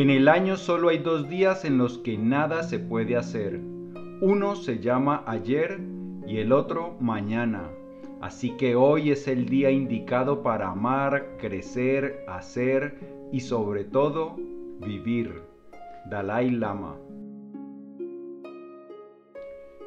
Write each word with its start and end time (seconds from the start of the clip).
En 0.00 0.08
el 0.08 0.28
año 0.28 0.56
solo 0.56 0.88
hay 0.88 0.96
dos 0.96 1.28
días 1.28 1.66
en 1.66 1.76
los 1.76 1.98
que 1.98 2.16
nada 2.16 2.62
se 2.62 2.78
puede 2.78 3.18
hacer. 3.18 3.60
Uno 4.22 4.56
se 4.56 4.78
llama 4.78 5.24
ayer 5.26 5.78
y 6.26 6.38
el 6.38 6.52
otro 6.52 6.96
mañana. 7.00 7.68
Así 8.22 8.56
que 8.56 8.76
hoy 8.76 9.10
es 9.10 9.28
el 9.28 9.44
día 9.44 9.70
indicado 9.70 10.42
para 10.42 10.70
amar, 10.70 11.36
crecer, 11.38 12.24
hacer 12.26 13.28
y 13.30 13.40
sobre 13.40 13.84
todo 13.84 14.38
vivir. 14.78 15.42
Dalai 16.06 16.50
Lama. 16.50 16.96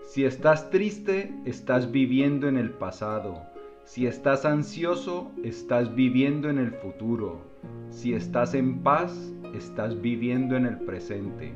Si 0.03 0.25
estás 0.25 0.69
triste, 0.69 1.33
estás 1.45 1.91
viviendo 1.91 2.47
en 2.47 2.57
el 2.57 2.69
pasado. 2.69 3.41
Si 3.83 4.05
estás 4.05 4.45
ansioso, 4.45 5.31
estás 5.43 5.95
viviendo 5.95 6.51
en 6.51 6.59
el 6.59 6.69
futuro. 6.69 7.41
Si 7.89 8.13
estás 8.13 8.53
en 8.53 8.83
paz, 8.83 9.33
estás 9.53 10.01
viviendo 10.01 10.55
en 10.55 10.65
el 10.65 10.79
presente. 10.79 11.53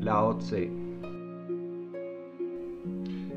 Lao 0.00 0.38
Tse. 0.38 0.70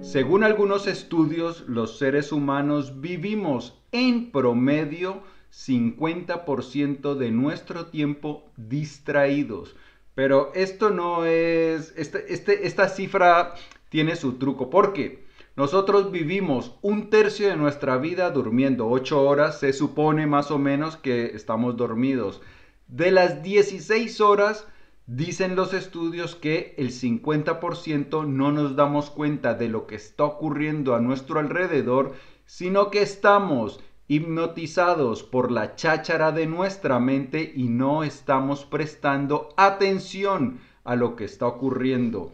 Según 0.01 0.43
algunos 0.43 0.87
estudios, 0.87 1.63
los 1.67 1.97
seres 1.97 2.31
humanos 2.31 2.99
vivimos 3.01 3.81
en 3.91 4.31
promedio 4.31 5.23
50% 5.53 7.15
de 7.15 7.31
nuestro 7.31 7.85
tiempo 7.85 8.51
distraídos. 8.57 9.75
Pero 10.15 10.51
esto 10.53 10.89
no 10.89 11.25
es, 11.25 11.93
este, 11.95 12.33
este, 12.33 12.67
esta 12.67 12.89
cifra 12.89 13.55
tiene 13.89 14.15
su 14.15 14.33
truco. 14.33 14.69
porque 14.69 15.23
Nosotros 15.55 16.11
vivimos 16.11 16.75
un 16.81 17.09
tercio 17.09 17.47
de 17.47 17.55
nuestra 17.55 17.97
vida 17.97 18.29
durmiendo 18.31 18.89
8 18.89 19.21
horas. 19.21 19.59
Se 19.59 19.73
supone 19.73 20.27
más 20.27 20.51
o 20.51 20.57
menos 20.57 20.97
que 20.97 21.27
estamos 21.27 21.77
dormidos. 21.77 22.41
De 22.87 23.11
las 23.11 23.41
16 23.41 24.21
horas, 24.21 24.67
dicen 25.05 25.55
los 25.55 25.73
estudios 25.73 26.35
que 26.35 26.75
el 26.77 26.91
50% 26.91 28.27
no 28.27 28.51
nos 28.51 28.75
damos 28.75 29.09
cuenta 29.09 29.53
de 29.53 29.67
lo 29.67 29.87
que 29.87 29.95
está 29.95 30.23
ocurriendo 30.23 30.95
a 30.95 30.99
nuestro 30.99 31.39
alrededor, 31.39 32.13
sino 32.45 32.91
que 32.91 33.01
estamos 33.01 33.79
hipnotizados 34.07 35.23
por 35.23 35.51
la 35.51 35.75
cháchara 35.75 36.31
de 36.31 36.45
nuestra 36.45 36.99
mente 36.99 37.51
y 37.55 37.63
no 37.63 38.03
estamos 38.03 38.65
prestando 38.65 39.49
atención 39.57 40.59
a 40.83 40.95
lo 40.95 41.15
que 41.15 41.25
está 41.25 41.47
ocurriendo. 41.47 42.31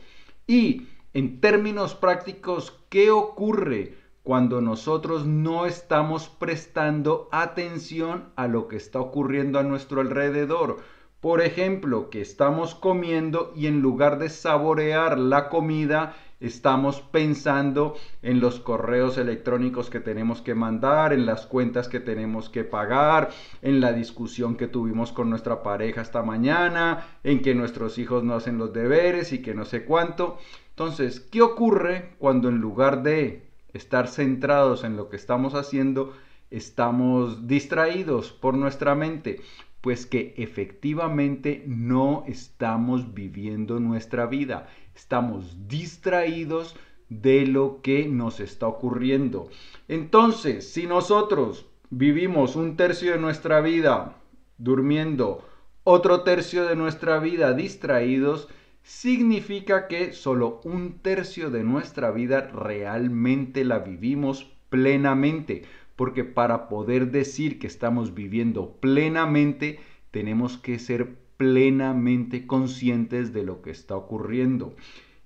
Y 0.47 0.87
en 1.13 1.39
términos 1.39 1.95
prácticos, 1.95 2.77
¿qué 2.89 3.11
ocurre 3.11 3.95
cuando 4.29 4.61
nosotros 4.61 5.25
no 5.25 5.65
estamos 5.65 6.29
prestando 6.29 7.29
atención 7.31 8.25
a 8.35 8.47
lo 8.47 8.67
que 8.67 8.75
está 8.75 8.99
ocurriendo 8.99 9.57
a 9.57 9.63
nuestro 9.63 10.01
alrededor? 10.01 10.77
Por 11.19 11.41
ejemplo, 11.41 12.11
que 12.11 12.21
estamos 12.21 12.75
comiendo 12.75 13.51
y 13.55 13.65
en 13.65 13.81
lugar 13.81 14.19
de 14.19 14.29
saborear 14.29 15.17
la 15.17 15.49
comida, 15.49 16.15
estamos 16.39 17.01
pensando 17.01 17.95
en 18.21 18.39
los 18.39 18.59
correos 18.59 19.17
electrónicos 19.17 19.89
que 19.89 19.99
tenemos 19.99 20.43
que 20.43 20.53
mandar, 20.53 21.11
en 21.11 21.25
las 21.25 21.47
cuentas 21.47 21.89
que 21.89 21.99
tenemos 21.99 22.49
que 22.49 22.63
pagar, 22.63 23.31
en 23.63 23.81
la 23.81 23.93
discusión 23.93 24.57
que 24.57 24.67
tuvimos 24.67 25.11
con 25.11 25.31
nuestra 25.31 25.63
pareja 25.63 26.01
esta 26.01 26.21
mañana, 26.21 27.17
en 27.23 27.41
que 27.41 27.55
nuestros 27.55 27.97
hijos 27.97 28.23
no 28.23 28.35
hacen 28.35 28.59
los 28.59 28.73
deberes 28.73 29.33
y 29.33 29.41
que 29.41 29.55
no 29.55 29.65
sé 29.65 29.85
cuánto. 29.85 30.37
Entonces, 30.69 31.19
¿qué 31.19 31.41
ocurre 31.41 32.13
cuando 32.19 32.49
en 32.49 32.57
lugar 32.59 33.01
de 33.01 33.48
estar 33.73 34.07
centrados 34.07 34.83
en 34.83 34.97
lo 34.97 35.09
que 35.09 35.15
estamos 35.15 35.55
haciendo, 35.55 36.13
estamos 36.51 37.47
distraídos 37.47 38.31
por 38.31 38.55
nuestra 38.55 38.95
mente? 38.95 39.41
Pues 39.81 40.05
que 40.05 40.33
efectivamente 40.37 41.63
no 41.67 42.23
estamos 42.27 43.13
viviendo 43.13 43.79
nuestra 43.79 44.25
vida, 44.25 44.67
estamos 44.93 45.67
distraídos 45.67 46.75
de 47.09 47.45
lo 47.45 47.81
que 47.81 48.07
nos 48.07 48.39
está 48.39 48.67
ocurriendo. 48.67 49.49
Entonces, 49.87 50.71
si 50.71 50.85
nosotros 50.85 51.65
vivimos 51.89 52.55
un 52.55 52.75
tercio 52.75 53.13
de 53.13 53.19
nuestra 53.19 53.61
vida 53.61 54.17
durmiendo, 54.57 55.43
otro 55.83 56.21
tercio 56.21 56.65
de 56.65 56.75
nuestra 56.75 57.19
vida 57.19 57.53
distraídos, 57.53 58.47
significa 58.83 59.87
que 59.87 60.13
solo 60.13 60.61
un 60.63 60.99
tercio 60.99 61.49
de 61.49 61.63
nuestra 61.63 62.11
vida 62.11 62.47
realmente 62.47 63.63
la 63.63 63.79
vivimos 63.79 64.51
plenamente, 64.69 65.63
porque 65.95 66.23
para 66.23 66.69
poder 66.69 67.11
decir 67.11 67.59
que 67.59 67.67
estamos 67.67 68.13
viviendo 68.13 68.77
plenamente, 68.79 69.79
tenemos 70.11 70.57
que 70.57 70.79
ser 70.79 71.15
plenamente 71.37 72.47
conscientes 72.47 73.33
de 73.33 73.43
lo 73.43 73.61
que 73.61 73.71
está 73.71 73.95
ocurriendo. 73.95 74.75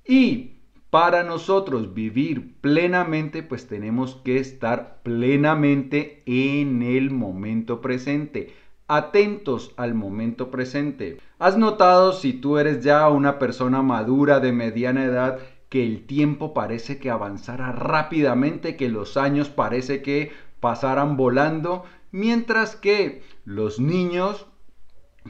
Y 0.06 0.58
para 0.90 1.24
nosotros 1.24 1.96
vivir 1.96 2.54
plenamente, 2.62 3.42
pues 3.42 3.68
tenemos 3.68 4.16
que 4.18 4.38
estar 4.38 5.02
plenamente 5.02 6.22
en 6.28 6.84
el 6.84 7.10
momento 7.10 7.82
presente 7.82 8.54
atentos 8.96 9.74
al 9.78 9.94
momento 9.94 10.52
presente. 10.52 11.20
¿Has 11.40 11.58
notado 11.58 12.14
si 12.14 12.34
tú 12.34 12.58
eres 12.58 12.84
ya 12.84 13.10
una 13.10 13.40
persona 13.40 13.82
madura 13.82 14.40
de 14.40 14.52
mediana 14.52 15.06
edad 15.06 15.40
que 15.70 15.84
el 15.84 16.06
tiempo 16.06 16.54
parece 16.54 17.00
que 17.00 17.10
avanzara 17.10 17.72
rápidamente, 17.72 18.76
que 18.76 18.90
los 18.90 19.18
años 19.18 19.50
parece 19.50 20.02
que 20.02 20.32
pasaran 20.60 21.18
volando, 21.18 21.84
mientras 22.12 22.76
que 22.76 23.24
los 23.46 23.80
niños 23.80 24.48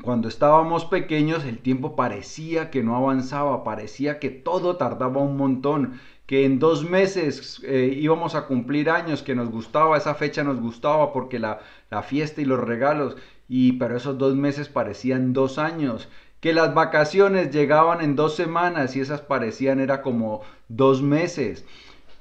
cuando 0.01 0.27
estábamos 0.27 0.85
pequeños 0.85 1.45
el 1.45 1.59
tiempo 1.59 1.95
parecía 1.95 2.71
que 2.71 2.83
no 2.83 2.95
avanzaba, 2.95 3.63
parecía 3.63 4.19
que 4.19 4.29
todo 4.29 4.75
tardaba 4.75 5.21
un 5.21 5.37
montón, 5.37 5.99
que 6.25 6.45
en 6.45 6.57
dos 6.59 6.89
meses 6.89 7.61
eh, 7.63 7.95
íbamos 7.95 8.33
a 8.33 8.47
cumplir 8.47 8.89
años, 8.89 9.21
que 9.21 9.35
nos 9.35 9.49
gustaba, 9.49 9.97
esa 9.97 10.15
fecha 10.15 10.43
nos 10.43 10.59
gustaba 10.59 11.13
porque 11.13 11.37
la, 11.37 11.59
la 11.91 12.01
fiesta 12.01 12.41
y 12.41 12.45
los 12.45 12.59
regalos, 12.59 13.17
y 13.47 13.73
pero 13.73 13.97
esos 13.97 14.17
dos 14.17 14.35
meses 14.35 14.69
parecían 14.69 15.33
dos 15.33 15.57
años, 15.57 16.09
que 16.39 16.53
las 16.53 16.73
vacaciones 16.73 17.51
llegaban 17.51 18.01
en 18.01 18.15
dos 18.15 18.35
semanas 18.35 18.95
y 18.95 18.99
esas 18.99 19.21
parecían 19.21 19.79
era 19.79 20.01
como 20.01 20.41
dos 20.67 21.01
meses. 21.01 21.65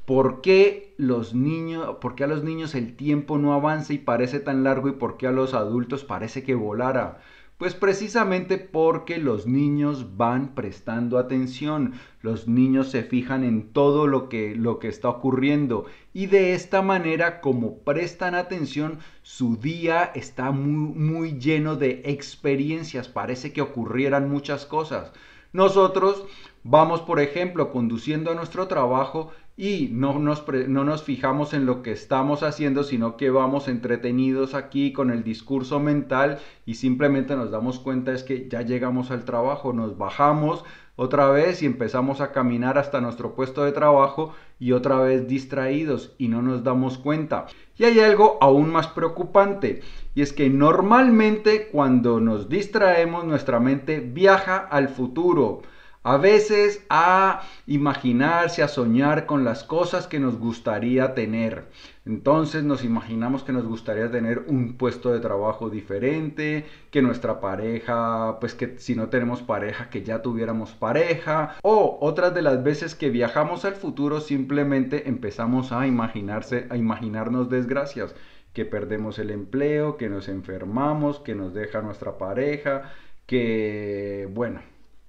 ¿Por 0.04 0.40
qué 0.42 0.94
los 0.98 1.34
niños, 1.34 1.96
por 2.00 2.14
qué 2.14 2.24
a 2.24 2.26
los 2.28 2.44
niños 2.44 2.74
el 2.74 2.94
tiempo 2.96 3.38
no 3.38 3.52
avanza 3.54 3.92
y 3.92 3.98
parece 3.98 4.40
tan 4.40 4.64
largo 4.64 4.88
y 4.88 4.92
por 4.92 5.16
qué 5.16 5.26
a 5.26 5.32
los 5.32 5.54
adultos 5.54 6.04
parece 6.04 6.42
que 6.42 6.54
volara? 6.54 7.20
Pues 7.62 7.76
precisamente 7.76 8.58
porque 8.58 9.18
los 9.18 9.46
niños 9.46 10.16
van 10.16 10.56
prestando 10.56 11.16
atención, 11.16 11.92
los 12.20 12.48
niños 12.48 12.90
se 12.90 13.04
fijan 13.04 13.44
en 13.44 13.72
todo 13.72 14.08
lo 14.08 14.28
que, 14.28 14.56
lo 14.56 14.80
que 14.80 14.88
está 14.88 15.08
ocurriendo 15.08 15.84
y 16.12 16.26
de 16.26 16.54
esta 16.54 16.82
manera 16.82 17.40
como 17.40 17.78
prestan 17.78 18.34
atención 18.34 18.98
su 19.22 19.58
día 19.58 20.10
está 20.16 20.50
muy, 20.50 20.92
muy 20.92 21.38
lleno 21.38 21.76
de 21.76 22.02
experiencias, 22.06 23.08
parece 23.08 23.52
que 23.52 23.62
ocurrieran 23.62 24.28
muchas 24.28 24.66
cosas. 24.66 25.12
Nosotros 25.52 26.24
vamos, 26.64 27.00
por 27.02 27.20
ejemplo, 27.20 27.70
conduciendo 27.70 28.32
a 28.32 28.34
nuestro 28.34 28.66
trabajo 28.66 29.30
y 29.62 29.90
no 29.92 30.18
nos, 30.18 30.44
no 30.66 30.82
nos 30.82 31.04
fijamos 31.04 31.54
en 31.54 31.66
lo 31.66 31.82
que 31.82 31.92
estamos 31.92 32.42
haciendo, 32.42 32.82
sino 32.82 33.16
que 33.16 33.30
vamos 33.30 33.68
entretenidos 33.68 34.54
aquí 34.54 34.92
con 34.92 35.12
el 35.12 35.22
discurso 35.22 35.78
mental 35.78 36.40
y 36.66 36.74
simplemente 36.74 37.36
nos 37.36 37.52
damos 37.52 37.78
cuenta 37.78 38.12
es 38.12 38.24
que 38.24 38.48
ya 38.48 38.62
llegamos 38.62 39.12
al 39.12 39.24
trabajo, 39.24 39.72
nos 39.72 39.96
bajamos 39.96 40.64
otra 40.96 41.28
vez 41.28 41.62
y 41.62 41.66
empezamos 41.66 42.20
a 42.20 42.32
caminar 42.32 42.76
hasta 42.76 43.00
nuestro 43.00 43.36
puesto 43.36 43.62
de 43.62 43.70
trabajo 43.70 44.34
y 44.58 44.72
otra 44.72 44.98
vez 44.98 45.28
distraídos 45.28 46.12
y 46.18 46.26
no 46.26 46.42
nos 46.42 46.64
damos 46.64 46.98
cuenta. 46.98 47.46
Y 47.78 47.84
hay 47.84 48.00
algo 48.00 48.38
aún 48.40 48.68
más 48.68 48.88
preocupante 48.88 49.82
y 50.16 50.22
es 50.22 50.32
que 50.32 50.50
normalmente 50.50 51.68
cuando 51.70 52.18
nos 52.18 52.48
distraemos 52.48 53.24
nuestra 53.24 53.60
mente 53.60 54.00
viaja 54.00 54.56
al 54.56 54.88
futuro 54.88 55.62
a 56.04 56.16
veces 56.16 56.84
a 56.88 57.42
imaginarse, 57.66 58.62
a 58.62 58.68
soñar 58.68 59.26
con 59.26 59.44
las 59.44 59.64
cosas 59.64 60.06
que 60.06 60.18
nos 60.18 60.38
gustaría 60.38 61.14
tener. 61.14 61.66
Entonces 62.04 62.64
nos 62.64 62.82
imaginamos 62.84 63.44
que 63.44 63.52
nos 63.52 63.64
gustaría 63.64 64.10
tener 64.10 64.44
un 64.48 64.76
puesto 64.76 65.12
de 65.12 65.20
trabajo 65.20 65.70
diferente, 65.70 66.66
que 66.90 67.02
nuestra 67.02 67.40
pareja, 67.40 68.38
pues 68.40 68.54
que 68.54 68.78
si 68.78 68.96
no 68.96 69.08
tenemos 69.08 69.42
pareja, 69.42 69.88
que 69.90 70.02
ya 70.02 70.22
tuviéramos 70.22 70.72
pareja. 70.72 71.56
O 71.62 71.98
otras 72.00 72.34
de 72.34 72.42
las 72.42 72.62
veces 72.64 72.94
que 72.96 73.10
viajamos 73.10 73.64
al 73.64 73.74
futuro 73.74 74.20
simplemente 74.20 75.08
empezamos 75.08 75.70
a 75.72 75.86
imaginarse, 75.86 76.66
a 76.70 76.76
imaginarnos 76.76 77.48
desgracias 77.48 78.14
que 78.52 78.64
perdemos 78.64 79.18
el 79.18 79.30
empleo, 79.30 79.96
que 79.96 80.08
nos 80.08 80.28
enfermamos, 80.28 81.20
que 81.20 81.34
nos 81.34 81.54
deja 81.54 81.80
nuestra 81.80 82.18
pareja, 82.18 82.92
que, 83.26 84.28
bueno, 84.32 84.60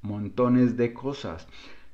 montones 0.04 0.78
de 0.78 0.94
cosas. 0.94 1.48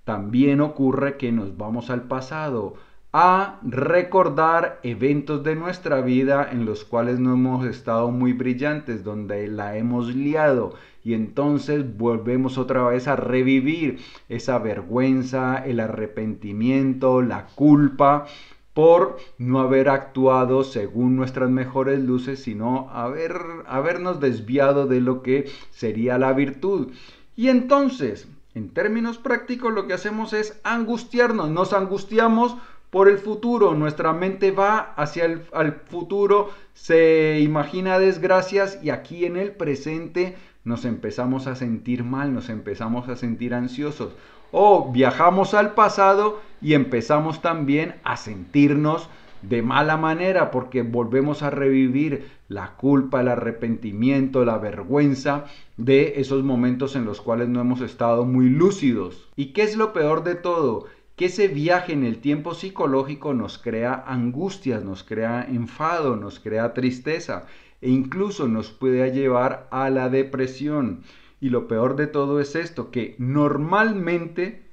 También 0.04 0.62
ocurre 0.62 1.18
que 1.18 1.32
nos 1.32 1.56
vamos 1.56 1.90
al 1.90 2.04
pasado 2.04 2.76
a 3.12 3.60
recordar 3.64 4.80
eventos 4.84 5.44
de 5.44 5.56
nuestra 5.56 6.02
vida 6.02 6.48
en 6.52 6.66
los 6.66 6.86
cuales 6.86 7.20
no 7.20 7.34
hemos 7.34 7.66
estado 7.66 8.12
muy 8.12 8.34
brillantes, 8.34 9.04
donde 9.04 9.48
la 9.48 9.78
hemos 9.78 10.14
liado 10.14 10.74
y 11.04 11.14
entonces 11.14 11.98
volvemos 11.98 12.58
otra 12.58 12.84
vez 12.84 13.08
a 13.08 13.16
revivir 13.16 14.00
esa 14.28 14.60
vergüenza, 14.60 15.58
el 15.58 15.80
arrepentimiento, 15.80 17.22
la 17.22 17.48
culpa 17.56 18.26
por 18.74 19.18
no 19.38 19.60
haber 19.60 19.90
actuado 19.90 20.64
según 20.64 21.16
nuestras 21.16 21.50
mejores 21.50 22.00
luces, 22.00 22.44
sino 22.44 22.90
haber, 22.92 23.34
habernos 23.68 24.20
desviado 24.20 24.88
de 24.88 25.02
lo 25.02 25.24
que 25.24 25.50
sería 25.72 26.18
la 26.18 26.34
virtud. 26.34 26.92
Y 27.40 27.48
entonces, 27.48 28.28
en 28.54 28.68
términos 28.68 29.18
prácticos, 29.18 29.72
lo 29.72 29.88
que 29.88 29.94
hacemos 29.94 30.34
es 30.34 30.60
angustiarnos, 30.66 31.50
nos 31.50 31.72
angustiamos 31.72 32.58
por 32.90 33.08
el 33.08 33.18
futuro, 33.18 33.76
nuestra 33.76 34.12
mente 34.12 34.52
va 34.52 34.94
hacia 34.98 35.24
el 35.24 35.40
futuro, 35.86 36.50
se 36.74 37.40
imagina 37.40 37.98
desgracias 37.98 38.78
y 38.84 38.90
aquí 38.90 39.24
en 39.24 39.38
el 39.38 39.54
presente 39.54 40.36
nos 40.66 40.84
empezamos 40.84 41.48
a 41.48 41.56
sentir 41.56 42.04
mal, 42.04 42.34
nos 42.34 42.50
empezamos 42.50 43.08
a 43.08 43.16
sentir 43.16 43.54
ansiosos. 43.54 44.12
O 44.52 44.92
viajamos 44.92 45.54
al 45.54 45.76
pasado 45.76 46.42
y 46.62 46.74
empezamos 46.74 47.42
también 47.42 47.96
a 48.04 48.18
sentirnos 48.18 49.08
de 49.44 49.62
mala 49.62 49.96
manera 49.96 50.52
porque 50.52 50.82
volvemos 50.82 51.42
a 51.42 51.52
revivir 51.52 52.28
la 52.50 52.76
culpa, 52.76 53.22
el 53.22 53.30
arrepentimiento, 53.30 54.44
la 54.44 54.58
vergüenza 54.58 55.46
de 55.78 56.16
esos 56.18 56.44
momentos 56.44 56.98
en 56.98 57.06
los 57.06 57.22
cuales 57.22 57.48
no 57.48 57.62
hemos 57.62 57.80
estado 57.80 58.26
muy 58.26 58.50
lúcidos. 58.50 59.30
¿Y 59.38 59.54
qué 59.54 59.62
es 59.62 59.78
lo 59.78 59.94
peor 59.94 60.24
de 60.24 60.36
todo? 60.36 60.88
que 61.20 61.26
ese 61.26 61.50
viaje 61.50 61.92
en 61.92 62.06
el 62.06 62.20
tiempo 62.20 62.54
psicológico 62.54 63.34
nos 63.34 63.58
crea 63.58 64.06
angustias, 64.08 64.86
nos 64.86 65.04
crea 65.04 65.44
enfado, 65.44 66.16
nos 66.16 66.40
crea 66.40 66.74
tristeza 66.74 67.46
e 67.82 67.90
incluso 67.90 68.48
nos 68.48 68.72
puede 68.72 69.12
llevar 69.12 69.68
a 69.70 69.90
la 69.90 70.08
depresión. 70.08 71.02
Y 71.42 71.50
lo 71.50 71.68
peor 71.68 71.98
de 71.98 72.08
todo 72.08 72.40
es 72.40 72.56
esto, 72.56 72.90
que 72.90 73.16
normalmente 73.18 74.64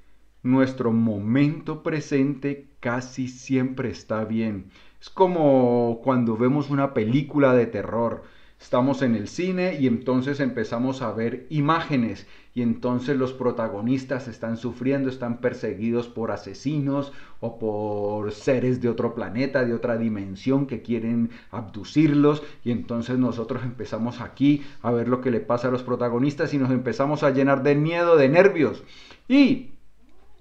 nuestro 0.45 0.93
momento 0.93 1.83
presente 1.83 2.69
casi 2.79 3.27
siempre 3.27 3.91
está 3.91 4.25
bien. 4.25 4.71
Es 5.01 5.11
como 5.11 6.01
cuando 6.03 6.37
vemos 6.37 6.71
una 6.71 6.95
película 6.95 7.55
de 7.55 7.67
terror. 7.67 8.25
Estamos 8.59 9.03
en 9.03 9.15
el 9.15 9.29
cine 9.29 9.77
y 9.79 9.87
entonces 9.87 10.41
empezamos 10.41 11.03
a 11.03 11.13
ver 11.13 11.47
imágenes 11.51 12.27
y 12.55 12.63
entonces 12.63 13.19
los 13.19 13.35
protagonistas 13.35 14.29
están 14.29 14.57
sufriendo, 14.57 15.11
están 15.11 15.43
perseguidos 15.43 16.09
por 16.09 16.31
asesinos 16.31 17.13
o 17.41 17.59
por 17.59 18.33
seres 18.33 18.81
de 18.81 18.89
otro 18.89 19.15
planeta, 19.15 19.63
de 19.67 19.75
otra 19.75 19.99
dimensión 19.99 20.67
que 20.67 20.81
quieren 20.81 21.31
abducirlos. 21.51 22.43
Y 22.65 22.71
entonces 22.71 23.19
nosotros 23.19 23.63
empezamos 23.63 24.23
aquí 24.23 24.65
a 24.81 24.91
ver 24.91 25.09
lo 25.09 25.21
que 25.21 25.31
le 25.31 25.41
pasa 25.41 25.69
a 25.69 25.71
los 25.71 25.83
protagonistas 25.83 26.55
y 26.55 26.59
nos 26.59 26.71
empezamos 26.71 27.23
a 27.23 27.31
llenar 27.31 27.63
de 27.63 27.75
miedo, 27.75 28.17
de 28.17 28.31
nervios. 28.31 28.83
Y 29.29 29.73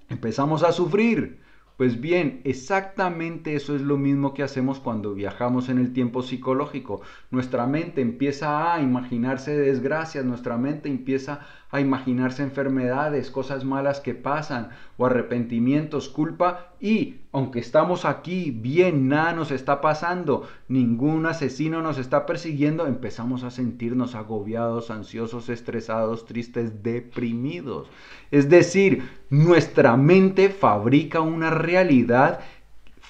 empezamos 0.07 0.63
a 0.63 0.71
sufrir 0.71 1.43
pues 1.77 1.99
bien, 1.99 2.41
exactamente 2.45 3.55
eso 3.55 3.75
es 3.75 3.81
lo 3.81 3.97
mismo 3.97 4.33
que 4.33 4.43
hacemos 4.43 4.79
cuando 4.79 5.13
viajamos 5.13 5.67
en 5.69 5.77
el 5.77 5.91
tiempo 5.93 6.21
psicológico. 6.21 7.01
Nuestra 7.31 7.67
mente 7.67 8.01
empieza 8.01 8.73
a 8.73 8.81
imaginarse 8.81 9.57
desgracias, 9.57 10.23
nuestra 10.25 10.57
mente 10.57 10.87
empieza 10.89 11.41
a 11.75 11.81
imaginarse 11.81 12.41
enfermedades, 12.41 13.29
cosas 13.29 13.63
malas 13.63 13.99
que 13.99 14.13
pasan 14.13 14.69
o 14.97 15.05
arrepentimientos, 15.05 16.07
culpa 16.07 16.71
y 16.79 17.21
aunque 17.33 17.59
estamos 17.59 18.05
aquí 18.05 18.51
bien, 18.51 19.09
nada 19.09 19.33
nos 19.33 19.51
está 19.51 19.81
pasando, 19.81 20.47
ningún 20.69 21.25
asesino 21.25 21.81
nos 21.81 21.97
está 21.97 22.25
persiguiendo, 22.25 22.87
empezamos 22.87 23.43
a 23.43 23.51
sentirnos 23.51 24.15
agobiados, 24.15 24.89
ansiosos, 24.89 25.49
estresados, 25.49 26.25
tristes, 26.25 26.81
deprimidos. 26.81 27.89
Es 28.31 28.49
decir, 28.49 29.03
nuestra 29.29 29.97
mente 29.97 30.49
fabrica 30.49 31.19
una 31.19 31.49
realidad 31.49 32.39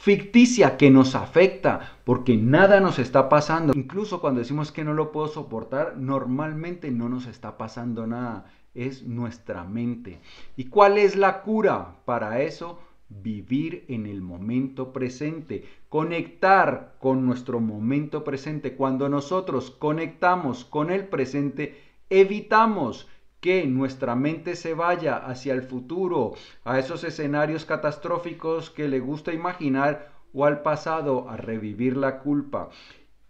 ficticia 0.06 0.78
que 0.78 0.92
nos 0.92 1.16
afecta 1.16 1.98
porque 2.04 2.38
nada 2.38 2.80
nos 2.80 3.00
está 3.00 3.28
pasando. 3.28 3.74
Incluso 3.76 4.22
cuando 4.22 4.40
decimos 4.40 4.72
que 4.72 4.84
no 4.84 4.94
lo 4.94 5.12
puedo 5.12 5.28
soportar, 5.28 5.98
normalmente 5.98 6.92
no 6.92 7.10
nos 7.10 7.26
está 7.26 7.58
pasando 7.58 8.06
nada. 8.06 8.46
Es 8.76 9.02
nuestra 9.02 9.64
mente. 9.64 10.20
¿Y 10.56 10.66
cuál 10.66 11.00
es 11.00 11.16
la 11.16 11.42
cura 11.42 11.96
para 12.06 12.44
eso? 12.44 12.80
Vivir 13.10 13.84
en 13.88 14.06
el 14.06 14.22
momento 14.22 14.94
presente, 14.94 15.66
conectar 15.90 16.98
con 17.00 17.26
nuestro 17.26 17.60
momento 17.60 18.24
presente. 18.24 18.76
Cuando 18.76 19.10
nosotros 19.10 19.72
conectamos 19.72 20.66
con 20.66 20.92
el 20.92 21.08
presente, 21.08 21.82
evitamos 22.12 23.08
que 23.46 23.68
nuestra 23.68 24.16
mente 24.16 24.56
se 24.56 24.74
vaya 24.74 25.18
hacia 25.18 25.54
el 25.54 25.62
futuro, 25.62 26.34
a 26.64 26.80
esos 26.80 27.04
escenarios 27.04 27.64
catastróficos 27.64 28.72
que 28.72 28.88
le 28.88 29.00
gusta 29.00 29.34
imaginar 29.34 30.10
o 30.34 30.46
al 30.46 30.64
pasado 30.64 31.30
a 31.30 31.38
revivir 31.38 31.96
la 31.96 32.22
culpa. 32.22 32.70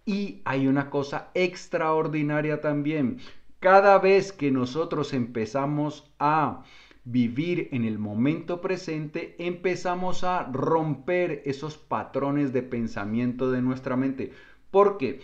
Y 0.06 0.42
hay 0.46 0.68
una 0.68 0.90
cosa 0.90 1.32
extraordinaria 1.34 2.62
también. 2.62 3.18
Cada 3.60 4.00
vez 4.00 4.32
que 4.32 4.52
nosotros 4.52 5.14
empezamos 5.14 6.10
a 6.18 6.64
vivir 7.04 7.68
en 7.74 7.84
el 7.84 8.00
momento 8.00 8.62
presente, 8.62 9.36
empezamos 9.38 10.24
a 10.24 10.50
romper 10.50 11.42
esos 11.44 11.78
patrones 11.78 12.54
de 12.54 12.64
pensamiento 12.64 13.52
de 13.52 13.62
nuestra 13.62 13.98
mente. 13.98 14.32
Porque 14.72 15.20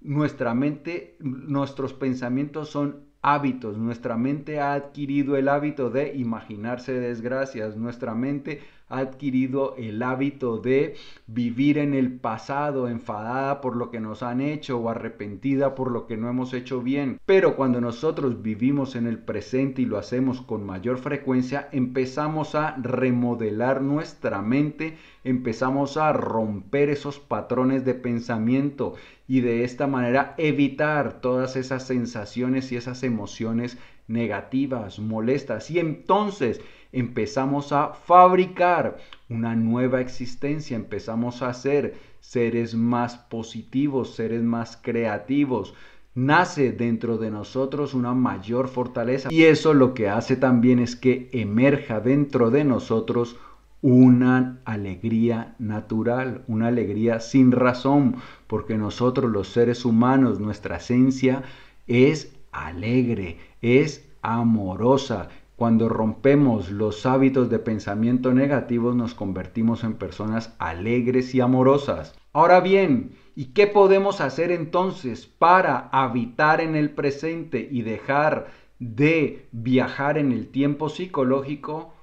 nuestra 0.00 0.54
mente, 0.54 1.16
nuestros 1.18 1.94
pensamientos 1.94 2.70
son 2.70 3.06
hábitos. 3.26 3.76
Nuestra 3.76 4.16
mente 4.16 4.60
ha 4.60 4.74
adquirido 4.74 5.36
el 5.36 5.48
hábito 5.48 5.90
de 5.90 6.14
imaginarse 6.14 6.92
desgracias. 6.92 7.76
Nuestra 7.76 8.14
mente 8.14 8.60
ha 8.88 8.98
adquirido 8.98 9.74
el 9.76 10.00
hábito 10.00 10.58
de 10.58 10.94
vivir 11.26 11.78
en 11.78 11.92
el 11.92 12.12
pasado, 12.20 12.88
enfadada 12.88 13.60
por 13.60 13.74
lo 13.74 13.90
que 13.90 13.98
nos 13.98 14.22
han 14.22 14.40
hecho 14.40 14.78
o 14.78 14.88
arrepentida 14.88 15.74
por 15.74 15.90
lo 15.90 16.06
que 16.06 16.16
no 16.16 16.28
hemos 16.30 16.54
hecho 16.54 16.82
bien. 16.82 17.18
Pero 17.26 17.56
cuando 17.56 17.80
nosotros 17.80 18.42
vivimos 18.42 18.94
en 18.94 19.08
el 19.08 19.18
presente 19.18 19.82
y 19.82 19.86
lo 19.86 19.98
hacemos 19.98 20.40
con 20.40 20.64
mayor 20.64 20.98
frecuencia, 20.98 21.68
empezamos 21.72 22.54
a 22.54 22.76
remodelar 22.76 23.82
nuestra 23.82 24.40
mente, 24.40 24.98
empezamos 25.26 25.96
a 25.96 26.12
romper 26.12 26.88
esos 26.88 27.18
patrones 27.18 27.84
de 27.84 27.94
pensamiento 27.94 28.94
y 29.26 29.40
de 29.40 29.64
esta 29.64 29.88
manera 29.88 30.34
evitar 30.38 31.20
todas 31.20 31.56
esas 31.56 31.84
sensaciones 31.84 32.70
y 32.70 32.76
esas 32.76 33.02
emociones 33.02 33.76
negativas, 34.06 35.00
molestas. 35.00 35.68
Y 35.72 35.80
entonces 35.80 36.60
empezamos 36.92 37.72
a 37.72 37.88
fabricar 37.88 38.98
una 39.28 39.56
nueva 39.56 40.00
existencia, 40.00 40.76
empezamos 40.76 41.42
a 41.42 41.52
ser 41.54 41.96
seres 42.20 42.76
más 42.76 43.16
positivos, 43.16 44.14
seres 44.14 44.42
más 44.42 44.76
creativos. 44.80 45.74
Nace 46.14 46.70
dentro 46.70 47.18
de 47.18 47.32
nosotros 47.32 47.94
una 47.94 48.14
mayor 48.14 48.68
fortaleza 48.68 49.28
y 49.30 49.42
eso 49.42 49.74
lo 49.74 49.92
que 49.92 50.08
hace 50.08 50.36
también 50.36 50.78
es 50.78 50.94
que 50.94 51.28
emerja 51.32 52.00
dentro 52.00 52.50
de 52.50 52.64
nosotros 52.64 53.36
una 53.82 54.60
alegría 54.64 55.54
natural, 55.58 56.42
una 56.46 56.68
alegría 56.68 57.20
sin 57.20 57.52
razón, 57.52 58.16
porque 58.46 58.76
nosotros 58.76 59.30
los 59.30 59.48
seres 59.48 59.84
humanos, 59.84 60.40
nuestra 60.40 60.76
esencia 60.76 61.42
es 61.86 62.32
alegre, 62.52 63.36
es 63.60 64.08
amorosa, 64.22 65.28
cuando 65.56 65.88
rompemos 65.88 66.70
los 66.70 67.06
hábitos 67.06 67.48
de 67.48 67.58
pensamiento 67.58 68.34
negativos 68.34 68.94
nos 68.94 69.14
convertimos 69.14 69.84
en 69.84 69.94
personas 69.94 70.54
alegres 70.58 71.34
y 71.34 71.40
amorosas. 71.40 72.14
Ahora 72.34 72.60
bien, 72.60 73.12
¿y 73.34 73.46
qué 73.46 73.66
podemos 73.66 74.20
hacer 74.20 74.52
entonces 74.52 75.26
para 75.26 75.88
habitar 75.92 76.60
en 76.60 76.76
el 76.76 76.90
presente 76.90 77.66
y 77.70 77.80
dejar 77.80 78.48
de 78.78 79.48
viajar 79.50 80.18
en 80.18 80.30
el 80.30 80.48
tiempo 80.48 80.90
psicológico? 80.90 81.95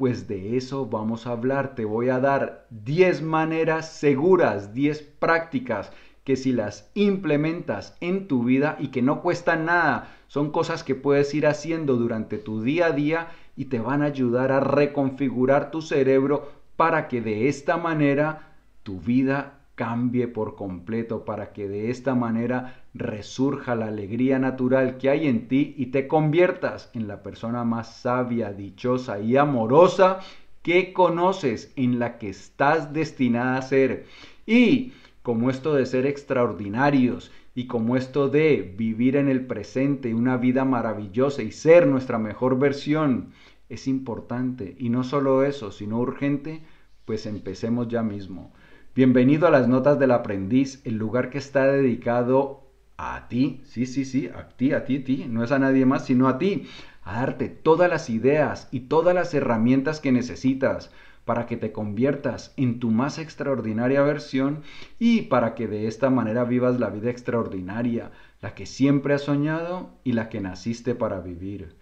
Pues 0.00 0.26
de 0.26 0.56
eso 0.56 0.86
vamos 0.86 1.26
a 1.26 1.32
hablar. 1.32 1.74
Te 1.74 1.84
voy 1.84 2.08
a 2.08 2.20
dar 2.20 2.66
10 2.70 3.20
maneras 3.20 3.86
seguras, 3.86 4.72
10 4.72 5.02
prácticas 5.02 5.92
que 6.24 6.36
si 6.36 6.52
las 6.52 6.90
implementas 6.94 7.98
en 8.00 8.26
tu 8.26 8.44
vida 8.44 8.78
y 8.80 8.88
que 8.88 9.02
no 9.02 9.20
cuestan 9.20 9.66
nada, 9.66 10.08
son 10.26 10.52
cosas 10.52 10.84
que 10.84 10.94
puedes 10.94 11.34
ir 11.34 11.46
haciendo 11.46 11.96
durante 11.96 12.38
tu 12.38 12.62
día 12.62 12.86
a 12.86 12.92
día 12.92 13.28
y 13.56 13.66
te 13.66 13.78
van 13.78 14.00
a 14.00 14.06
ayudar 14.06 14.52
a 14.52 14.60
reconfigurar 14.60 15.70
tu 15.70 15.82
cerebro 15.82 16.50
para 16.78 17.06
que 17.06 17.20
de 17.20 17.48
esta 17.48 17.76
manera 17.76 18.54
tu 18.82 19.00
vida 19.00 19.59
cambie 19.80 20.28
por 20.28 20.56
completo, 20.56 21.24
para 21.24 21.54
que 21.54 21.66
de 21.66 21.88
esta 21.88 22.14
manera 22.14 22.84
resurja 22.92 23.74
la 23.74 23.86
alegría 23.86 24.38
natural 24.38 24.98
que 24.98 25.08
hay 25.08 25.26
en 25.26 25.48
ti 25.48 25.74
y 25.78 25.86
te 25.86 26.06
conviertas 26.06 26.90
en 26.92 27.08
la 27.08 27.22
persona 27.22 27.64
más 27.64 27.96
sabia, 27.96 28.52
dichosa 28.52 29.20
y 29.20 29.38
amorosa 29.38 30.20
que 30.60 30.92
conoces, 30.92 31.72
en 31.76 31.98
la 31.98 32.18
que 32.18 32.28
estás 32.28 32.92
destinada 32.92 33.56
a 33.56 33.62
ser. 33.62 34.04
Y 34.44 34.92
como 35.22 35.48
esto 35.48 35.72
de 35.72 35.86
ser 35.86 36.04
extraordinarios 36.04 37.32
y 37.54 37.66
como 37.66 37.96
esto 37.96 38.28
de 38.28 38.74
vivir 38.76 39.16
en 39.16 39.30
el 39.30 39.46
presente 39.46 40.12
una 40.12 40.36
vida 40.36 40.66
maravillosa 40.66 41.42
y 41.42 41.52
ser 41.52 41.86
nuestra 41.86 42.18
mejor 42.18 42.58
versión 42.58 43.32
es 43.70 43.88
importante. 43.88 44.76
Y 44.78 44.90
no 44.90 45.04
solo 45.04 45.42
eso, 45.42 45.72
sino 45.72 46.00
urgente, 46.00 46.60
pues 47.06 47.24
empecemos 47.24 47.88
ya 47.88 48.02
mismo. 48.02 48.52
Bienvenido 49.00 49.46
a 49.46 49.50
las 49.50 49.66
Notas 49.66 49.98
del 49.98 50.10
Aprendiz, 50.10 50.82
el 50.84 50.96
lugar 50.96 51.30
que 51.30 51.38
está 51.38 51.64
dedicado 51.64 52.66
a 52.98 53.28
ti, 53.28 53.62
sí, 53.64 53.86
sí, 53.86 54.04
sí, 54.04 54.28
a 54.28 54.48
ti, 54.50 54.74
a 54.74 54.84
ti, 54.84 54.98
a 54.98 55.04
ti, 55.04 55.26
no 55.26 55.42
es 55.42 55.52
a 55.52 55.58
nadie 55.58 55.86
más, 55.86 56.04
sino 56.04 56.28
a 56.28 56.36
ti, 56.36 56.66
a 57.02 57.14
darte 57.14 57.48
todas 57.48 57.88
las 57.88 58.10
ideas 58.10 58.68
y 58.70 58.80
todas 58.80 59.14
las 59.14 59.32
herramientas 59.32 60.00
que 60.00 60.12
necesitas 60.12 60.90
para 61.24 61.46
que 61.46 61.56
te 61.56 61.72
conviertas 61.72 62.52
en 62.58 62.78
tu 62.78 62.90
más 62.90 63.18
extraordinaria 63.18 64.02
versión 64.02 64.64
y 64.98 65.22
para 65.22 65.54
que 65.54 65.66
de 65.66 65.86
esta 65.86 66.10
manera 66.10 66.44
vivas 66.44 66.78
la 66.78 66.90
vida 66.90 67.08
extraordinaria, 67.08 68.10
la 68.42 68.54
que 68.54 68.66
siempre 68.66 69.14
has 69.14 69.22
soñado 69.22 69.94
y 70.04 70.12
la 70.12 70.28
que 70.28 70.42
naciste 70.42 70.94
para 70.94 71.20
vivir. 71.20 71.74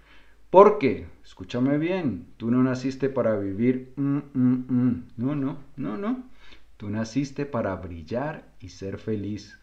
Porque, 0.51 1.09
escúchame 1.25 1.79
bien, 1.79 2.29
tú 2.37 2.53
no 2.53 2.63
naciste 2.63 3.09
para 3.09 3.37
vivir, 3.37 3.93
mm, 3.97 4.19
mm, 4.35 4.65
mm. 4.69 5.05
no, 5.17 5.35
no, 5.35 5.59
no, 5.77 5.97
no. 5.97 6.38
Tú 6.79 6.91
naciste 6.91 7.45
para 7.45 7.75
brillar 7.75 8.45
y 8.61 8.69
ser 8.69 8.99
feliz. 8.99 9.59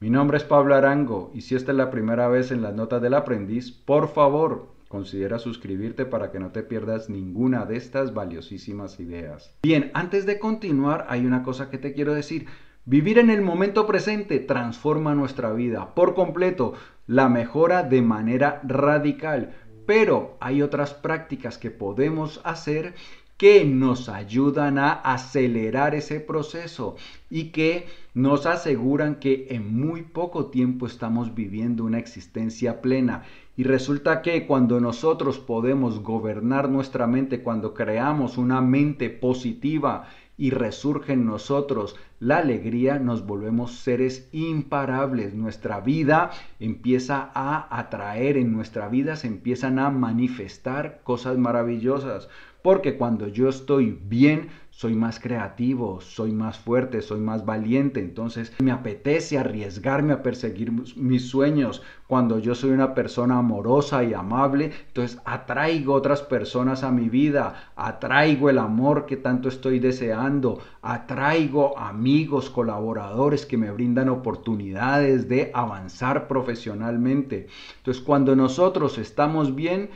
Mi 0.00 0.10
nombre 0.10 0.36
es 0.36 0.44
Pablo 0.44 0.74
Arango 0.74 1.30
y 1.32 1.40
si 1.40 1.54
esta 1.54 1.72
es 1.72 1.78
la 1.78 1.90
primera 1.90 2.28
vez 2.28 2.50
en 2.50 2.60
las 2.60 2.74
notas 2.74 3.00
del 3.00 3.14
aprendiz, 3.14 3.72
por 3.72 4.08
favor, 4.08 4.68
considera 4.86 5.38
suscribirte 5.38 6.04
para 6.04 6.30
que 6.30 6.38
no 6.38 6.50
te 6.50 6.62
pierdas 6.62 7.08
ninguna 7.08 7.64
de 7.64 7.78
estas 7.78 8.12
valiosísimas 8.12 9.00
ideas. 9.00 9.50
Bien, 9.62 9.90
antes 9.94 10.26
de 10.26 10.38
continuar, 10.38 11.06
hay 11.08 11.24
una 11.24 11.42
cosa 11.42 11.70
que 11.70 11.78
te 11.78 11.94
quiero 11.94 12.12
decir. 12.12 12.44
Vivir 12.84 13.18
en 13.18 13.30
el 13.30 13.40
momento 13.40 13.86
presente 13.86 14.38
transforma 14.38 15.14
nuestra 15.14 15.54
vida 15.54 15.94
por 15.94 16.14
completo, 16.14 16.74
la 17.06 17.30
mejora 17.30 17.82
de 17.82 18.02
manera 18.02 18.60
radical. 18.62 19.54
Pero 19.86 20.36
hay 20.38 20.60
otras 20.60 20.92
prácticas 20.92 21.56
que 21.56 21.70
podemos 21.70 22.42
hacer 22.44 22.92
que 23.38 23.64
nos 23.64 24.08
ayudan 24.08 24.78
a 24.78 24.92
acelerar 24.92 25.94
ese 25.94 26.18
proceso 26.18 26.96
y 27.30 27.50
que 27.50 27.86
nos 28.12 28.46
aseguran 28.46 29.20
que 29.20 29.46
en 29.50 29.78
muy 29.78 30.02
poco 30.02 30.46
tiempo 30.46 30.86
estamos 30.86 31.36
viviendo 31.36 31.84
una 31.84 32.00
existencia 32.00 32.82
plena. 32.82 33.22
Y 33.56 33.62
resulta 33.62 34.22
que 34.22 34.44
cuando 34.44 34.80
nosotros 34.80 35.38
podemos 35.38 36.00
gobernar 36.00 36.68
nuestra 36.68 37.06
mente, 37.06 37.40
cuando 37.40 37.74
creamos 37.74 38.38
una 38.38 38.60
mente 38.60 39.08
positiva 39.08 40.08
y 40.36 40.50
resurge 40.50 41.12
en 41.12 41.24
nosotros 41.24 41.96
la 42.20 42.38
alegría, 42.38 42.98
nos 42.98 43.24
volvemos 43.24 43.72
seres 43.72 44.28
imparables. 44.32 45.34
Nuestra 45.34 45.80
vida 45.80 46.30
empieza 46.58 47.30
a 47.34 47.78
atraer, 47.78 48.36
en 48.36 48.52
nuestra 48.52 48.88
vida 48.88 49.14
se 49.14 49.28
empiezan 49.28 49.78
a 49.78 49.90
manifestar 49.90 51.00
cosas 51.04 51.38
maravillosas. 51.38 52.28
Porque 52.68 52.98
cuando 52.98 53.28
yo 53.28 53.48
estoy 53.48 53.98
bien, 54.10 54.48
soy 54.68 54.94
más 54.94 55.18
creativo, 55.18 56.02
soy 56.02 56.32
más 56.32 56.58
fuerte, 56.58 57.00
soy 57.00 57.18
más 57.18 57.46
valiente. 57.46 57.98
Entonces 57.98 58.52
me 58.60 58.72
apetece 58.72 59.38
arriesgarme 59.38 60.12
a 60.12 60.22
perseguir 60.22 60.70
mis 60.94 61.30
sueños. 61.30 61.82
Cuando 62.06 62.38
yo 62.38 62.54
soy 62.54 62.72
una 62.72 62.94
persona 62.94 63.38
amorosa 63.38 64.04
y 64.04 64.12
amable, 64.12 64.70
entonces 64.86 65.18
atraigo 65.24 65.94
otras 65.94 66.20
personas 66.22 66.84
a 66.84 66.90
mi 66.90 67.08
vida, 67.08 67.72
atraigo 67.74 68.50
el 68.50 68.58
amor 68.58 69.06
que 69.06 69.16
tanto 69.16 69.48
estoy 69.48 69.78
deseando, 69.78 70.60
atraigo 70.82 71.78
amigos, 71.78 72.50
colaboradores 72.50 73.46
que 73.46 73.56
me 73.56 73.70
brindan 73.70 74.10
oportunidades 74.10 75.26
de 75.26 75.50
avanzar 75.54 76.28
profesionalmente. 76.28 77.46
Entonces 77.78 78.02
cuando 78.02 78.36
nosotros 78.36 78.98
estamos 78.98 79.54
bien, 79.54 79.90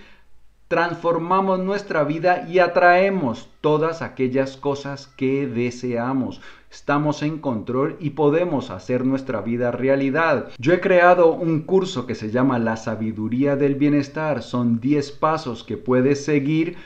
transformamos 0.73 1.59
nuestra 1.59 2.03
vida 2.03 2.49
y 2.49 2.59
atraemos 2.59 3.51
todas 3.61 4.01
aquellas 4.01 4.57
cosas 4.57 5.07
que 5.07 5.47
deseamos. 5.47 6.41
Estamos 6.71 7.23
en 7.23 7.41
control 7.41 7.99
y 8.01 8.11
podemos 8.11 8.71
hacer 8.71 9.05
nuestra 9.05 9.43
vida 9.43 9.71
realidad. 9.71 10.49
Yo 10.57 10.73
he 10.73 10.81
creado 10.81 11.35
un 11.35 11.61
curso 11.61 12.07
que 12.07 12.15
se 12.15 12.31
llama 12.31 12.59
La 12.59 12.79
sabiduría 12.79 13.55
del 13.55 13.75
bienestar. 13.75 14.43
Son 14.43 14.81
10 14.81 15.13
pasos 15.13 15.63
que 15.63 15.77
puedes 15.77 16.25
seguir 16.25 16.79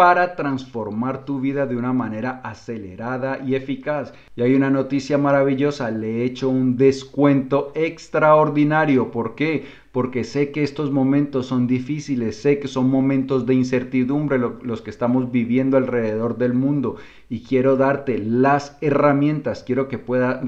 para 0.00 0.34
transformar 0.34 1.26
tu 1.26 1.40
vida 1.40 1.66
de 1.66 1.76
una 1.76 1.92
manera 1.92 2.40
acelerada 2.42 3.38
y 3.46 3.54
eficaz. 3.54 4.14
Y 4.34 4.40
hay 4.40 4.54
una 4.54 4.70
noticia 4.70 5.18
maravillosa, 5.18 5.90
le 5.90 6.22
he 6.22 6.24
hecho 6.24 6.48
un 6.48 6.78
descuento 6.78 7.70
extraordinario. 7.74 9.10
¿Por 9.10 9.34
qué? 9.34 9.66
Porque 9.92 10.24
sé 10.24 10.52
que 10.52 10.62
estos 10.62 10.90
momentos 10.90 11.48
son 11.48 11.66
difíciles, 11.66 12.40
sé 12.40 12.58
que 12.60 12.66
son 12.66 12.88
momentos 12.88 13.44
de 13.44 13.52
incertidumbre 13.52 14.38
los 14.38 14.80
que 14.80 14.88
estamos 14.88 15.30
viviendo 15.30 15.76
alrededor 15.76 16.38
del 16.38 16.54
mundo 16.54 16.96
y 17.28 17.40
quiero 17.40 17.76
darte 17.76 18.16
las 18.16 18.78
herramientas, 18.80 19.64
quiero 19.64 19.86
que, 19.88 20.00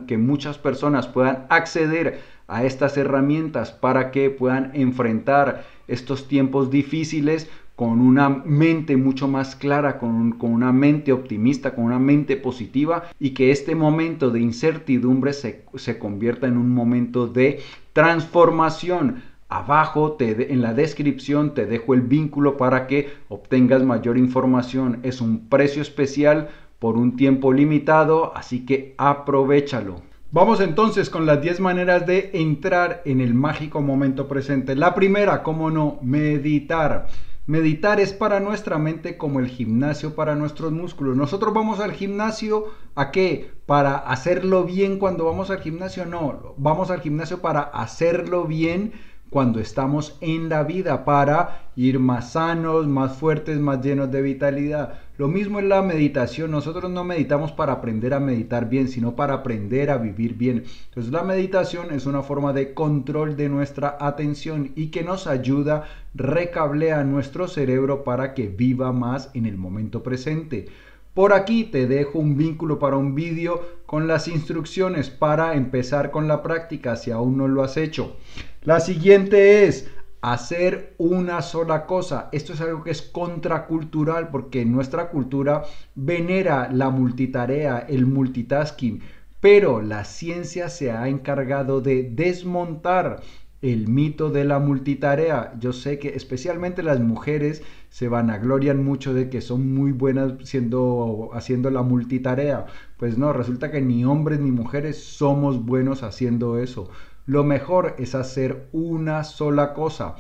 que 0.07 0.17
muchas 0.17 0.57
personas 0.57 1.09
puedan 1.09 1.45
acceder 1.51 2.21
a 2.49 2.65
estas 2.65 2.97
herramientas 2.97 3.71
para 3.71 4.11
que 4.11 4.31
puedan 4.31 4.71
enfrentar 4.73 5.65
estos 5.89 6.27
tiempos 6.27 6.71
difíciles 6.71 7.51
con 7.77 8.01
una 8.01 8.29
mente 8.29 8.97
mucho 8.97 9.29
más 9.29 9.57
clara, 9.57 9.99
con, 9.99 10.37
una 10.41 10.73
mente 10.73 11.13
optimista, 11.13 11.75
con 11.75 11.85
una 11.85 11.99
mente 11.99 12.37
positiva 12.37 13.05
y 13.19 13.31
que 13.31 13.51
este 13.51 13.75
momento 13.75 14.31
de 14.31 14.41
incertidumbre 14.41 15.33
se, 15.33 15.65
convierta 15.99 16.47
en 16.47 16.59
un 16.59 16.71
momento 16.71 17.27
de 17.27 17.61
transformación. 17.93 19.23
Abajo 19.49 20.13
te 20.13 20.53
en 20.53 20.63
la 20.63 20.73
descripción 20.73 21.53
te 21.55 21.67
dejo 21.67 21.93
el 21.93 22.01
vínculo 22.01 22.57
para 22.57 22.87
que 22.87 23.11
obtengas 23.29 23.83
mayor 23.83 24.17
información. 24.17 25.01
Es 25.03 25.21
un 25.21 25.49
precio 25.49 25.83
especial 25.83 26.49
por 26.79 26.97
un 26.97 27.17
tiempo 27.17 27.53
limitado, 27.53 28.37
así 28.37 28.65
que 28.65 28.95
aprovechalo. 28.99 30.03
Vamos 30.31 30.61
entonces 30.61 31.11
con 31.11 31.27
las 31.27 31.43
10 31.43 31.61
maneras 31.61 32.07
de 32.07 32.31
entrar 32.33 33.03
en 33.05 33.21
el 33.21 33.35
mágico 33.35 33.83
momento 33.83 34.29
presente. 34.29 34.75
La 34.75 34.95
primera, 34.95 35.43
cómo 35.43 35.71
no, 35.71 35.99
meditar. 36.01 37.09
Meditar 37.47 37.99
es 37.99 38.13
para 38.13 38.39
nuestra 38.39 38.79
mente 38.79 39.17
como 39.17 39.41
el 39.41 39.49
gimnasio 39.49 40.15
para 40.15 40.37
nuestros 40.37 40.71
músculos. 40.71 41.17
Nosotros 41.17 41.53
vamos 41.53 41.81
al 41.81 41.91
gimnasio 41.93 42.67
a 42.95 43.11
qué? 43.11 43.51
Para 43.67 43.97
hacerlo 43.97 44.63
bien 44.63 44.99
cuando 44.99 45.25
vamos 45.25 45.51
al 45.51 45.59
gimnasio. 45.59 46.07
No, 46.07 46.55
vamos 46.57 46.93
al 46.93 47.01
gimnasio 47.01 47.41
para 47.41 47.63
hacerlo 47.63 48.45
bien 48.45 48.93
cuando 49.33 49.61
estamos 49.61 50.19
en 50.21 50.51
la 50.51 50.63
vida 50.63 51.07
para 51.07 51.63
ir 51.75 51.99
más 51.99 52.33
sanos, 52.33 52.87
más 52.87 53.17
fuertes, 53.17 53.59
más 53.59 53.81
llenos 53.81 54.13
de 54.13 54.21
vitalidad. 54.21 55.01
Lo 55.17 55.27
mismo 55.27 55.59
es 55.59 55.65
la 55.65 55.81
meditación. 55.81 56.51
Nosotros 56.51 56.91
no 56.91 57.03
meditamos 57.03 57.51
para 57.51 57.73
aprender 57.73 58.13
a 58.13 58.21
meditar 58.21 58.69
bien, 58.69 58.89
sino 58.89 59.17
para 59.17 59.33
aprender 59.33 59.91
a 59.91 59.97
vivir 59.97 60.35
bien. 60.35 60.65
Entonces 60.89 61.11
la 61.11 61.23
meditación 61.23 61.95
es 61.95 62.05
una 62.05 62.23
forma 62.23 62.53
de 62.53 62.75
control 62.75 63.35
de 63.35 63.49
nuestra 63.49 63.97
atención 63.99 64.73
y 64.77 64.89
que 64.89 65.03
nos 65.03 65.27
ayuda, 65.27 65.85
recablea 66.15 67.03
nuestro 67.03 67.49
cerebro 67.49 68.05
para 68.05 68.35
que 68.35 68.49
viva 68.49 68.93
más 68.93 69.31
en 69.33 69.47
el 69.47 69.57
momento 69.57 70.03
presente. 70.03 70.67
Por 71.15 71.35
aquí 71.35 71.65
te 71.65 71.87
dejo 71.87 72.19
un 72.19 72.39
vínculo 72.39 72.79
para 72.79 72.97
un 72.97 73.15
vídeo 73.15 73.61
con 73.85 74.09
las 74.09 74.29
instrucciones 74.29 75.11
para 75.11 75.55
empezar 75.57 76.11
con 76.11 76.27
la 76.27 76.43
práctica 76.43 76.97
si 76.97 77.11
aún 77.11 77.37
no 77.37 77.49
lo 77.49 77.63
has 77.63 77.77
hecho. 77.77 78.17
La 78.63 78.81
siguiente 78.81 79.67
es 79.67 79.91
hacer 80.23 80.95
una 80.97 81.43
sola 81.43 81.85
cosa. 81.85 82.31
Esto 82.33 82.55
es 82.55 82.63
algo 82.63 82.83
que 82.83 82.93
es 82.93 83.03
contracultural 83.03 84.31
porque 84.31 84.65
nuestra 84.65 85.11
cultura 85.11 85.65
venera 85.95 86.71
la 86.73 86.89
multitarea, 86.89 87.85
el 87.87 88.07
multitasking, 88.07 89.03
pero 89.41 89.83
la 89.83 90.05
ciencia 90.05 90.71
se 90.71 90.93
ha 90.93 91.09
encargado 91.09 91.83
de 91.83 92.05
desmontar 92.05 93.21
el 93.63 93.87
mito 93.89 94.31
de 94.31 94.45
la 94.45 94.59
multitarea. 94.59 95.55
Yo 95.61 95.73
sé 95.73 96.01
que 96.01 96.09
especialmente 96.11 96.83
las 96.83 97.01
mujeres 97.01 97.63
se 97.91 98.09
vanaglorian 98.09 98.85
mucho 98.85 99.15
de 99.15 99.31
que 99.31 99.41
son 99.41 99.73
muy 99.73 99.93
buenas 99.93 100.35
siendo, 100.43 101.31
haciendo 101.33 101.71
la 101.71 101.83
multitarea. 101.83 102.67
Pues 102.99 103.17
no, 103.17 103.33
resulta 103.33 103.71
que 103.71 103.81
ni 103.81 104.05
hombres 104.05 104.41
ni 104.41 104.51
mujeres 104.51 105.03
somos 105.03 105.65
buenos 105.65 106.03
haciendo 106.03 106.59
eso. 106.59 106.91
Lo 107.25 107.45
mejor 107.45 107.95
es 107.99 108.17
hacer 108.17 108.69
una 108.73 109.23
sola 109.23 109.75
cosa. 109.75 110.17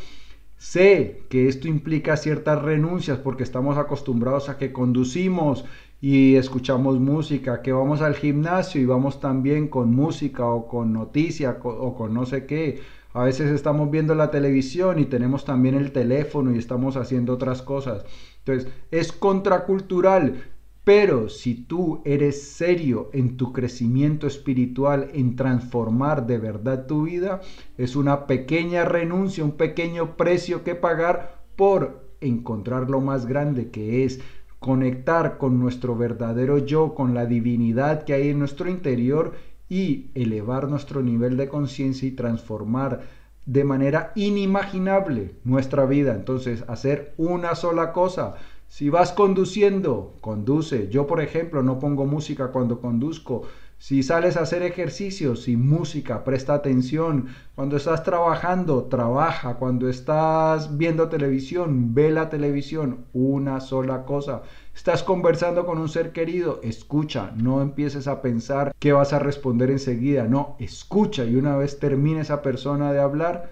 Sé 0.56 1.24
que 1.28 1.48
esto 1.48 1.66
implica 1.66 2.16
ciertas 2.16 2.62
renuncias 2.62 3.18
porque 3.18 3.42
estamos 3.42 3.76
acostumbrados 3.76 4.48
a 4.48 4.56
que 4.56 4.72
conducimos 4.72 5.64
y 6.00 6.36
escuchamos 6.36 7.00
música, 7.00 7.62
que 7.62 7.72
vamos 7.72 8.00
al 8.02 8.14
gimnasio 8.14 8.80
y 8.80 8.86
vamos 8.86 9.18
también 9.18 9.66
con 9.66 9.92
música 9.92 10.46
o 10.46 10.68
con 10.68 10.92
noticia 10.92 11.58
o 11.64 11.96
con 11.96 12.14
no 12.14 12.26
sé 12.26 12.46
qué 12.46 13.01
a 13.12 13.24
veces 13.24 13.50
estamos 13.50 13.90
viendo 13.90 14.14
la 14.14 14.30
televisión 14.30 14.98
y 14.98 15.06
tenemos 15.06 15.44
también 15.44 15.74
el 15.74 15.92
teléfono 15.92 16.54
y 16.54 16.58
estamos 16.58 16.96
haciendo 16.96 17.34
otras 17.34 17.62
cosas. 17.62 18.04
Entonces, 18.44 18.72
es 18.90 19.12
contracultural 19.12 20.42
Pero 20.84 21.28
si 21.28 21.54
tú 21.54 22.02
eres 22.04 22.42
serio 22.42 23.08
en 23.12 23.36
tu 23.36 23.52
crecimiento 23.52 24.26
espiritual, 24.26 25.10
en 25.14 25.36
transformar 25.36 26.26
de 26.26 26.38
verdad 26.38 26.86
tu 26.86 27.04
vida, 27.04 27.40
es 27.78 27.94
una 27.94 28.26
pequeña 28.26 28.84
renuncia, 28.84 29.44
un 29.44 29.52
pequeño 29.56 30.16
precio 30.16 30.64
que 30.64 30.74
pagar 30.74 31.44
por 31.56 32.02
encontrar 32.20 32.90
lo 32.90 33.00
más 33.00 33.26
grande 33.26 33.70
que 33.70 34.04
es 34.04 34.20
conectar 34.58 35.38
con 35.38 35.60
nuestro 35.60 35.96
verdadero 35.96 36.58
yo, 36.58 36.94
con 36.94 37.14
la 37.14 37.26
divinidad 37.26 38.04
que 38.04 38.14
hay 38.14 38.28
en 38.30 38.38
nuestro 38.40 38.68
interior 38.70 39.34
y 39.72 40.10
elevar 40.14 40.68
nuestro 40.68 41.00
nivel 41.00 41.38
de 41.38 41.48
conciencia 41.48 42.06
y 42.06 42.10
transformar 42.10 43.00
de 43.46 43.64
manera 43.64 44.12
inimaginable 44.14 45.36
nuestra 45.44 45.86
vida. 45.86 46.14
Entonces, 46.14 46.62
hacer 46.68 47.14
una 47.16 47.54
sola 47.54 47.90
cosa 47.94 48.34
si 48.72 48.88
vas 48.88 49.12
conduciendo, 49.12 50.16
conduce. 50.22 50.88
Yo, 50.88 51.06
por 51.06 51.20
ejemplo, 51.20 51.62
no 51.62 51.78
pongo 51.78 52.06
música 52.06 52.48
cuando 52.48 52.80
conduzco. 52.80 53.42
Si 53.82 54.04
sales 54.04 54.36
a 54.36 54.42
hacer 54.42 54.62
ejercicio, 54.62 55.34
sin 55.34 55.68
música, 55.68 56.22
presta 56.22 56.54
atención. 56.54 57.26
Cuando 57.56 57.76
estás 57.76 58.04
trabajando, 58.04 58.84
trabaja. 58.84 59.56
Cuando 59.56 59.88
estás 59.88 60.78
viendo 60.78 61.08
televisión, 61.08 61.92
ve 61.92 62.12
la 62.12 62.30
televisión. 62.30 63.06
Una 63.12 63.58
sola 63.58 64.04
cosa. 64.04 64.42
Estás 64.72 65.02
conversando 65.02 65.66
con 65.66 65.78
un 65.78 65.88
ser 65.88 66.12
querido, 66.12 66.60
escucha. 66.62 67.32
No 67.36 67.60
empieces 67.60 68.06
a 68.06 68.22
pensar 68.22 68.72
que 68.78 68.92
vas 68.92 69.12
a 69.12 69.18
responder 69.18 69.68
enseguida. 69.72 70.28
No, 70.28 70.54
escucha. 70.60 71.24
Y 71.24 71.34
una 71.34 71.56
vez 71.56 71.80
termine 71.80 72.20
esa 72.20 72.40
persona 72.40 72.92
de 72.92 73.00
hablar, 73.00 73.50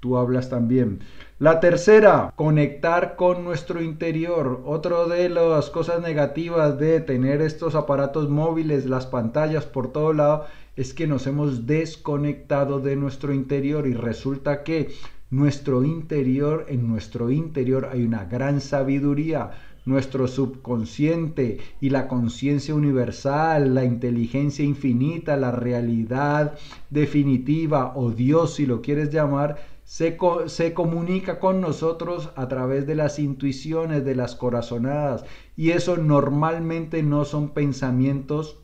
tú 0.00 0.16
hablas 0.16 0.48
también. 0.48 1.00
La 1.38 1.60
tercera, 1.60 2.32
conectar 2.36 3.16
con 3.16 3.44
nuestro 3.44 3.82
interior. 3.82 4.62
Otro 4.64 5.08
de 5.08 5.28
las 5.28 5.70
cosas 5.70 6.00
negativas 6.00 6.78
de 6.78 7.00
tener 7.00 7.40
estos 7.40 7.74
aparatos 7.74 8.28
móviles, 8.28 8.86
las 8.86 9.06
pantallas 9.06 9.66
por 9.66 9.92
todo 9.92 10.12
lado, 10.12 10.46
es 10.76 10.94
que 10.94 11.06
nos 11.06 11.26
hemos 11.26 11.66
desconectado 11.66 12.80
de 12.80 12.96
nuestro 12.96 13.32
interior 13.32 13.86
y 13.86 13.94
resulta 13.94 14.62
que 14.62 14.90
nuestro 15.30 15.84
interior, 15.84 16.66
en 16.68 16.88
nuestro 16.88 17.30
interior 17.30 17.88
hay 17.92 18.04
una 18.04 18.24
gran 18.24 18.60
sabiduría 18.60 19.50
nuestro 19.88 20.28
subconsciente 20.28 21.58
y 21.80 21.90
la 21.90 22.08
conciencia 22.08 22.74
universal, 22.74 23.74
la 23.74 23.84
inteligencia 23.84 24.64
infinita, 24.64 25.36
la 25.36 25.50
realidad 25.50 26.58
definitiva 26.90 27.94
o 27.96 28.10
Dios 28.10 28.54
si 28.54 28.66
lo 28.66 28.82
quieres 28.82 29.10
llamar, 29.10 29.56
se, 29.88 30.18
se, 30.48 30.74
comunica 30.74 31.40
con 31.40 31.62
nosotros 31.62 32.28
a 32.36 32.46
través 32.46 32.86
de 32.86 32.94
las 32.94 33.18
intuiciones, 33.18 34.04
de 34.04 34.14
las 34.14 34.36
corazonadas. 34.36 35.24
Y 35.56 35.70
eso 35.70 35.96
normalmente 35.96 37.02
no 37.02 37.24
son 37.24 37.48
pensamientos 37.48 38.58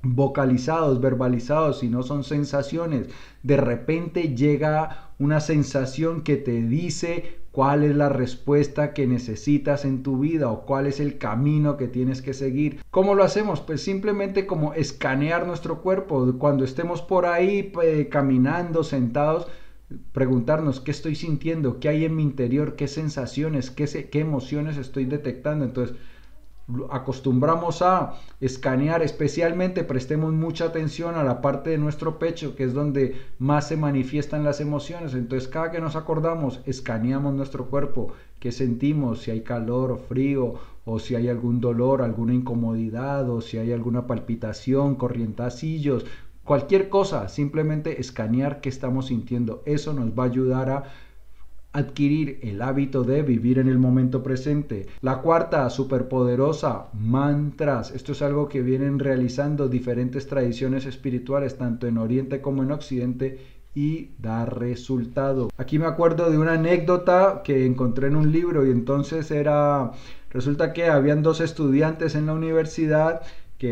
vocalizados, 0.00 1.02
verbalizados, 1.02 1.80
sino 1.80 2.02
son 2.02 2.24
sensaciones. 2.24 3.08
De 3.42 3.58
repente 3.58 4.34
llega 4.34 5.10
una 5.18 5.40
sensación 5.40 6.22
que 6.22 6.36
te 6.36 6.62
dice 6.62 7.40
cuál 7.52 7.84
es 7.84 7.94
la 7.94 8.08
respuesta 8.08 8.94
que 8.94 9.06
necesitas 9.06 9.84
en 9.84 10.02
tu 10.02 10.20
vida 10.20 10.50
o 10.50 10.64
cuál 10.64 10.86
es 10.86 10.98
el 10.98 11.18
camino 11.18 11.76
que 11.76 11.88
tienes 11.88 12.22
que 12.22 12.32
seguir. 12.32 12.80
¿Cómo 12.90 13.14
lo 13.14 13.22
hacemos? 13.22 13.60
Pues 13.60 13.82
simplemente 13.82 14.46
como 14.46 14.72
escanear 14.72 15.46
nuestro 15.46 15.82
cuerpo. 15.82 16.32
Cuando 16.38 16.64
estemos 16.64 17.02
por 17.02 17.26
ahí 17.26 17.70
caminando, 18.10 18.82
sentados, 18.82 19.46
preguntarnos 20.12 20.80
qué 20.80 20.90
estoy 20.90 21.14
sintiendo, 21.14 21.80
qué 21.80 21.88
hay 21.88 22.04
en 22.04 22.16
mi 22.16 22.22
interior, 22.22 22.76
qué 22.76 22.88
sensaciones, 22.88 23.70
qué, 23.70 23.86
qué 24.10 24.20
emociones 24.20 24.76
estoy 24.76 25.04
detectando. 25.04 25.64
Entonces, 25.64 25.96
acostumbramos 26.90 27.82
a 27.82 28.14
escanear, 28.40 29.02
especialmente 29.02 29.84
prestemos 29.84 30.32
mucha 30.32 30.66
atención 30.66 31.14
a 31.14 31.22
la 31.22 31.42
parte 31.42 31.70
de 31.70 31.78
nuestro 31.78 32.18
pecho, 32.18 32.54
que 32.54 32.64
es 32.64 32.72
donde 32.72 33.16
más 33.38 33.68
se 33.68 33.76
manifiestan 33.76 34.44
las 34.44 34.60
emociones. 34.60 35.14
Entonces, 35.14 35.48
cada 35.48 35.70
que 35.70 35.80
nos 35.80 35.96
acordamos, 35.96 36.60
escaneamos 36.64 37.34
nuestro 37.34 37.66
cuerpo, 37.66 38.12
qué 38.40 38.50
sentimos, 38.50 39.20
si 39.20 39.30
hay 39.30 39.42
calor 39.42 39.92
o 39.92 39.98
frío, 39.98 40.54
o 40.86 40.98
si 40.98 41.14
hay 41.14 41.28
algún 41.28 41.60
dolor, 41.60 42.02
alguna 42.02 42.34
incomodidad, 42.34 43.28
o 43.28 43.40
si 43.40 43.58
hay 43.58 43.72
alguna 43.72 44.06
palpitación, 44.06 44.96
corrientacillos, 44.96 46.06
Cualquier 46.44 46.90
cosa, 46.90 47.28
simplemente 47.28 48.00
escanear 48.00 48.60
qué 48.60 48.68
estamos 48.68 49.06
sintiendo. 49.06 49.62
Eso 49.64 49.94
nos 49.94 50.10
va 50.10 50.24
a 50.24 50.26
ayudar 50.26 50.68
a 50.70 50.84
adquirir 51.72 52.38
el 52.42 52.60
hábito 52.60 53.02
de 53.02 53.22
vivir 53.22 53.58
en 53.58 53.66
el 53.66 53.78
momento 53.78 54.22
presente. 54.22 54.86
La 55.00 55.22
cuarta, 55.22 55.68
superpoderosa, 55.70 56.88
mantras. 56.92 57.90
Esto 57.92 58.12
es 58.12 58.20
algo 58.20 58.48
que 58.48 58.60
vienen 58.60 58.98
realizando 58.98 59.68
diferentes 59.68 60.26
tradiciones 60.26 60.84
espirituales, 60.84 61.56
tanto 61.56 61.86
en 61.86 61.96
Oriente 61.98 62.42
como 62.42 62.62
en 62.62 62.72
Occidente, 62.72 63.38
y 63.74 64.10
da 64.18 64.46
resultado. 64.46 65.50
Aquí 65.56 65.78
me 65.78 65.86
acuerdo 65.86 66.30
de 66.30 66.38
una 66.38 66.52
anécdota 66.52 67.42
que 67.42 67.66
encontré 67.66 68.06
en 68.06 68.16
un 68.16 68.30
libro 68.30 68.64
y 68.64 68.70
entonces 68.70 69.30
era, 69.30 69.90
resulta 70.30 70.72
que 70.72 70.86
habían 70.86 71.22
dos 71.22 71.40
estudiantes 71.40 72.14
en 72.14 72.26
la 72.26 72.34
universidad 72.34 73.22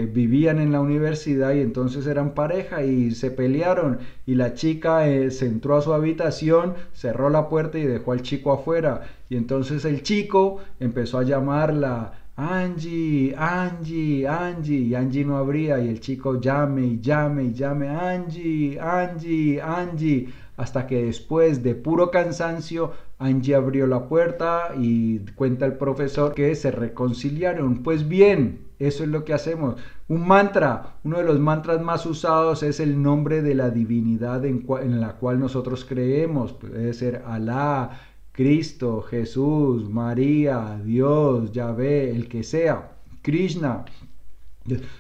vivían 0.01 0.59
en 0.59 0.73
la 0.73 0.81
universidad 0.81 1.55
y 1.55 1.61
entonces 1.61 2.07
eran 2.07 2.35
pareja 2.35 2.83
y 2.83 3.13
se 3.13 3.31
pelearon. 3.31 3.99
Y 4.27 4.35
la 4.35 4.55
chica 4.55 5.09
eh, 5.09 5.31
se 5.31 5.47
entró 5.47 5.77
a 5.77 5.83
su 5.83 5.93
habitación, 5.93 6.75
cerró 6.93 7.31
la 7.31 7.49
puerta 7.49 7.79
y 7.79 7.85
dejó 7.85 8.13
al 8.13 8.23
chico 8.23 8.53
afuera. 8.53 9.03
Y 9.29 9.37
entonces 9.37 9.85
el 9.85 10.03
chico 10.03 10.59
empezó 10.81 11.19
a 11.19 11.25
llamarla 11.25 12.13
Angie, 12.37 13.35
Angie, 13.37 14.27
Angie 14.27 14.79
y 14.79 14.95
Angie 14.95 15.25
no 15.25 15.37
abría. 15.37 15.79
Y 15.81 15.89
el 15.89 16.01
chico 16.01 16.41
llame 16.41 16.83
y 16.87 17.01
llame 17.01 17.45
y 17.45 17.53
llame 17.53 17.89
Angie, 17.89 18.81
Angie, 18.81 19.61
Angie 19.61 20.29
hasta 20.63 20.87
que 20.87 21.07
después 21.07 21.65
de 21.65 21.75
puro 21.75 22.13
cansancio 22.13 22.93
Angie 23.19 23.57
abrió 23.57 23.89
la 23.89 24.07
puerta 24.07 24.75
y 24.79 25.19
cuenta 25.35 25.67
el 25.67 25.73
profesor 25.73 26.35
que 26.35 26.55
se 26.55 26.71
reconciliaron. 26.71 27.83
Pues 27.83 28.07
bien, 28.07 28.69
eso 28.79 29.03
es 29.03 29.09
lo 29.09 29.25
que 29.25 29.35
hacemos. 29.35 29.75
Un 30.07 30.25
mantra, 30.25 30.99
uno 31.03 31.19
de 31.19 31.25
los 31.25 31.41
mantras 31.41 31.83
más 31.83 32.07
usados 32.07 32.63
es 32.63 32.79
el 32.79 33.03
nombre 33.03 33.43
de 33.43 33.57
la 33.57 33.71
divinidad 33.71 34.45
en, 34.45 35.01
la 35.01 35.15
cual 35.15 35.41
nosotros 35.41 35.85
creemos. 35.85 36.53
Puede 36.53 36.95
ser 36.95 37.25
Alá, 37.27 38.01
Cristo, 38.31 39.03
Jesús, 39.03 39.91
María, 39.91 40.81
Dios, 40.85 41.51
Yahvé, 41.51 42.11
el 42.11 42.29
que 42.29 42.45
sea, 42.45 42.99
Krishna. 43.21 43.85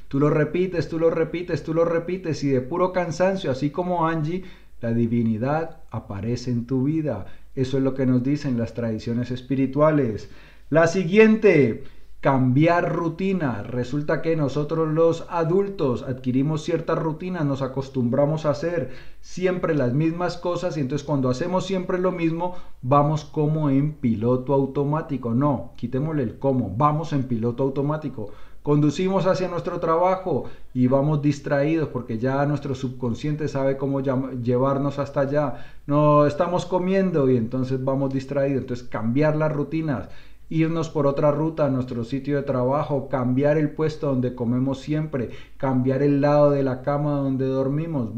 Tú 0.08 0.18
lo 0.18 0.28
repites, 0.28 0.88
tú 0.88 0.98
lo 0.98 1.08
repites, 1.08 1.62
tú 1.62 1.72
lo 1.72 1.84
repites 1.84 2.42
y 2.42 2.48
de 2.48 2.60
puro 2.60 2.92
cansancio, 2.92 3.50
así 3.52 3.70
como 3.70 4.08
Angie, 4.08 4.42
la 4.82 4.92
divinidad 4.92 5.78
aparece 5.90 6.50
en 6.50 6.66
tu 6.66 6.84
vida. 6.84 7.26
Eso 7.54 7.78
es 7.78 7.82
lo 7.82 7.94
que 7.94 8.04
nos 8.04 8.22
dicen 8.22 8.58
las 8.58 8.74
tradiciones 8.74 9.30
espirituales. 9.30 10.28
La 10.70 10.86
siguiente, 10.86 11.84
cambiar 12.20 12.94
rutina. 12.94 13.62
Resulta 13.62 14.22
que 14.22 14.36
nosotros 14.36 14.88
los 14.92 15.26
adultos 15.28 16.02
adquirimos 16.02 16.62
ciertas 16.62 16.98
rutinas, 16.98 17.44
nos 17.44 17.62
acostumbramos 17.62 18.46
a 18.46 18.50
hacer 18.50 18.90
siempre 19.20 19.74
las 19.74 19.92
mismas 19.92 20.36
cosas 20.36 20.76
y 20.76 20.80
entonces 20.80 21.06
cuando 21.06 21.30
hacemos 21.30 21.66
siempre 21.66 21.98
lo 21.98 22.12
mismo, 22.12 22.54
vamos 22.80 23.24
como 23.24 23.70
en 23.70 23.94
piloto 23.94 24.54
automático. 24.54 25.34
No, 25.34 25.72
quitémosle 25.76 26.22
el 26.22 26.38
cómo, 26.38 26.72
vamos 26.76 27.12
en 27.12 27.24
piloto 27.24 27.64
automático. 27.64 28.30
Conducimos 28.62 29.26
hacia 29.26 29.48
nuestro 29.48 29.80
trabajo 29.80 30.44
y 30.72 30.86
vamos 30.86 31.20
distraídos 31.20 31.88
porque 31.88 32.18
ya 32.18 32.46
nuestro 32.46 32.76
subconsciente 32.76 33.48
sabe 33.48 33.76
cómo 33.76 34.00
llevarnos 34.00 35.00
hasta 35.00 35.20
allá. 35.20 35.54
No 35.86 36.26
estamos 36.26 36.64
comiendo 36.64 37.28
y 37.28 37.36
entonces 37.36 37.82
vamos 37.82 38.14
distraídos. 38.14 38.62
Entonces 38.62 38.88
cambiar 38.88 39.34
las 39.34 39.52
rutinas 39.52 40.08
irnos 40.52 40.90
por 40.90 41.06
otra 41.06 41.30
ruta 41.30 41.64
a 41.64 41.70
nuestro 41.70 42.04
sitio 42.04 42.36
de 42.36 42.42
trabajo, 42.42 43.08
cambiar 43.08 43.56
el 43.56 43.70
puesto 43.70 44.08
donde 44.08 44.34
comemos 44.34 44.80
siempre, 44.80 45.30
cambiar 45.56 46.02
el 46.02 46.20
lado 46.20 46.50
de 46.50 46.62
la 46.62 46.82
cama 46.82 47.12
donde 47.12 47.46
dormimos, 47.46 48.10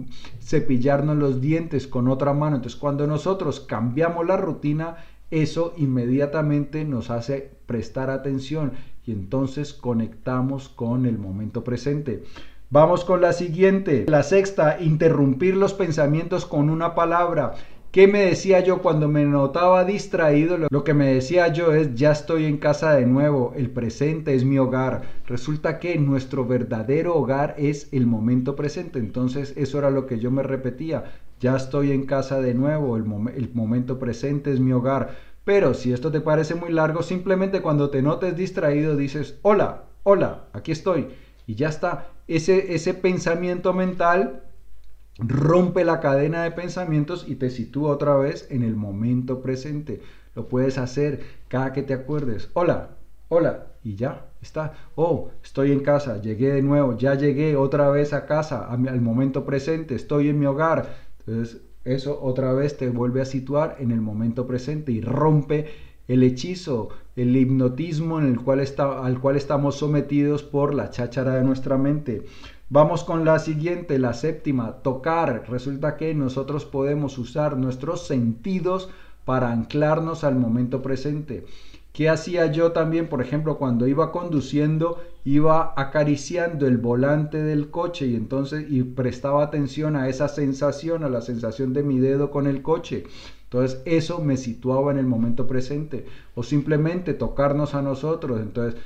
cepillarnos 0.42 1.16
los 1.16 1.40
dientes 1.40 1.86
con 1.86 2.08
otra 2.08 2.34
mano. 2.34 2.56
Entonces 2.56 2.78
cuando 2.78 3.06
nosotros 3.06 3.60
cambiamos 3.60 4.26
la 4.26 4.36
rutina, 4.36 4.96
eso 5.30 5.74
inmediatamente 5.76 6.84
nos 6.84 7.08
hace 7.08 7.52
prestar 7.66 8.10
atención 8.10 8.72
y 9.06 9.12
entonces 9.12 9.72
conectamos 9.72 10.68
con 10.68 11.06
el 11.06 11.18
momento 11.18 11.64
presente. 11.64 12.24
Vamos 12.70 13.04
con 13.04 13.20
la 13.20 13.32
siguiente. 13.32 14.04
La 14.08 14.22
sexta, 14.22 14.78
interrumpir 14.80 15.56
los 15.56 15.74
pensamientos 15.74 16.46
con 16.46 16.70
una 16.70 16.94
palabra. 16.94 17.54
¿Qué 17.94 18.08
me 18.08 18.22
decía 18.22 18.58
yo 18.58 18.82
cuando 18.82 19.06
me 19.06 19.24
notaba 19.24 19.84
distraído? 19.84 20.58
Lo 20.68 20.82
que 20.82 20.94
me 20.94 21.14
decía 21.14 21.46
yo 21.52 21.72
es, 21.72 21.94
ya 21.94 22.10
estoy 22.10 22.46
en 22.46 22.56
casa 22.56 22.92
de 22.94 23.06
nuevo, 23.06 23.52
el 23.54 23.70
presente 23.70 24.34
es 24.34 24.44
mi 24.44 24.58
hogar. 24.58 25.02
Resulta 25.28 25.78
que 25.78 25.96
nuestro 25.96 26.44
verdadero 26.44 27.14
hogar 27.14 27.54
es 27.56 27.88
el 27.92 28.08
momento 28.08 28.56
presente. 28.56 28.98
Entonces 28.98 29.54
eso 29.56 29.78
era 29.78 29.90
lo 29.90 30.06
que 30.06 30.18
yo 30.18 30.32
me 30.32 30.42
repetía, 30.42 31.04
ya 31.38 31.54
estoy 31.54 31.92
en 31.92 32.04
casa 32.04 32.40
de 32.40 32.54
nuevo, 32.54 32.96
el, 32.96 33.04
el 33.36 33.50
momento 33.54 34.00
presente 34.00 34.50
es 34.50 34.58
mi 34.58 34.72
hogar. 34.72 35.33
Pero 35.44 35.74
si 35.74 35.92
esto 35.92 36.10
te 36.10 36.20
parece 36.20 36.54
muy 36.54 36.72
largo, 36.72 37.02
simplemente 37.02 37.60
cuando 37.60 37.90
te 37.90 38.02
notes 38.02 38.36
distraído 38.36 38.96
dices, 38.96 39.38
hola, 39.42 39.84
hola, 40.02 40.46
aquí 40.52 40.72
estoy. 40.72 41.08
Y 41.46 41.54
ya 41.54 41.68
está. 41.68 42.08
Ese, 42.26 42.74
ese 42.74 42.94
pensamiento 42.94 43.74
mental 43.74 44.42
rompe 45.18 45.84
la 45.84 46.00
cadena 46.00 46.42
de 46.42 46.50
pensamientos 46.50 47.26
y 47.28 47.36
te 47.36 47.50
sitúa 47.50 47.92
otra 47.92 48.16
vez 48.16 48.46
en 48.50 48.62
el 48.62 48.74
momento 48.74 49.42
presente. 49.42 50.00
Lo 50.34 50.48
puedes 50.48 50.78
hacer 50.78 51.20
cada 51.48 51.72
que 51.72 51.82
te 51.82 51.94
acuerdes. 51.94 52.48
Hola, 52.54 52.96
hola, 53.28 53.66
y 53.84 53.96
ya 53.96 54.26
está. 54.40 54.72
Oh, 54.94 55.30
estoy 55.42 55.72
en 55.72 55.80
casa, 55.80 56.20
llegué 56.20 56.52
de 56.52 56.62
nuevo, 56.62 56.96
ya 56.96 57.14
llegué 57.14 57.54
otra 57.54 57.90
vez 57.90 58.12
a 58.12 58.26
casa, 58.26 58.66
al 58.66 59.00
momento 59.00 59.44
presente, 59.44 59.94
estoy 59.94 60.28
en 60.28 60.38
mi 60.38 60.46
hogar. 60.46 60.88
Entonces, 61.20 61.60
eso 61.84 62.18
otra 62.22 62.52
vez 62.52 62.76
te 62.76 62.88
vuelve 62.88 63.20
a 63.20 63.26
situar 63.26 63.76
en 63.78 63.90
el 63.90 64.00
momento 64.00 64.46
presente 64.46 64.92
y 64.92 65.00
rompe 65.00 65.66
el 66.08 66.22
hechizo, 66.22 66.90
el 67.16 67.36
hipnotismo 67.36 68.18
en 68.18 68.26
el 68.26 68.40
cual 68.40 68.60
está, 68.60 69.04
al 69.04 69.20
cual 69.20 69.36
estamos 69.36 69.76
sometidos 69.76 70.42
por 70.42 70.74
la 70.74 70.90
cháchara 70.90 71.36
de 71.36 71.44
nuestra 71.44 71.78
mente. 71.78 72.24
Vamos 72.70 73.04
con 73.04 73.24
la 73.24 73.38
siguiente, 73.38 73.98
la 73.98 74.14
séptima, 74.14 74.78
tocar. 74.82 75.44
Resulta 75.48 75.96
que 75.96 76.14
nosotros 76.14 76.64
podemos 76.64 77.18
usar 77.18 77.56
nuestros 77.56 78.06
sentidos 78.06 78.90
para 79.24 79.52
anclarnos 79.52 80.24
al 80.24 80.36
momento 80.36 80.82
presente. 80.82 81.44
¿Qué 81.94 82.08
hacía 82.08 82.46
yo 82.48 82.72
también, 82.72 83.08
por 83.08 83.22
ejemplo, 83.22 83.56
cuando 83.56 83.86
iba 83.86 84.10
conduciendo, 84.10 85.00
iba 85.24 85.74
acariciando 85.76 86.66
el 86.66 86.76
volante 86.76 87.40
del 87.40 87.70
coche 87.70 88.08
y 88.08 88.16
entonces 88.16 88.66
y 88.68 88.82
prestaba 88.82 89.44
atención 89.44 89.94
a 89.94 90.08
esa 90.08 90.26
sensación, 90.26 91.04
a 91.04 91.08
la 91.08 91.20
sensación 91.20 91.72
de 91.72 91.84
mi 91.84 92.00
dedo 92.00 92.32
con 92.32 92.48
el 92.48 92.62
coche? 92.62 93.04
Entonces 93.44 93.80
eso 93.84 94.20
me 94.20 94.36
situaba 94.36 94.90
en 94.90 94.98
el 94.98 95.06
momento 95.06 95.46
presente. 95.46 96.04
O 96.34 96.42
simplemente 96.42 97.14
tocarnos 97.14 97.76
a 97.76 97.82
nosotros. 97.82 98.40
Entonces 98.40 98.80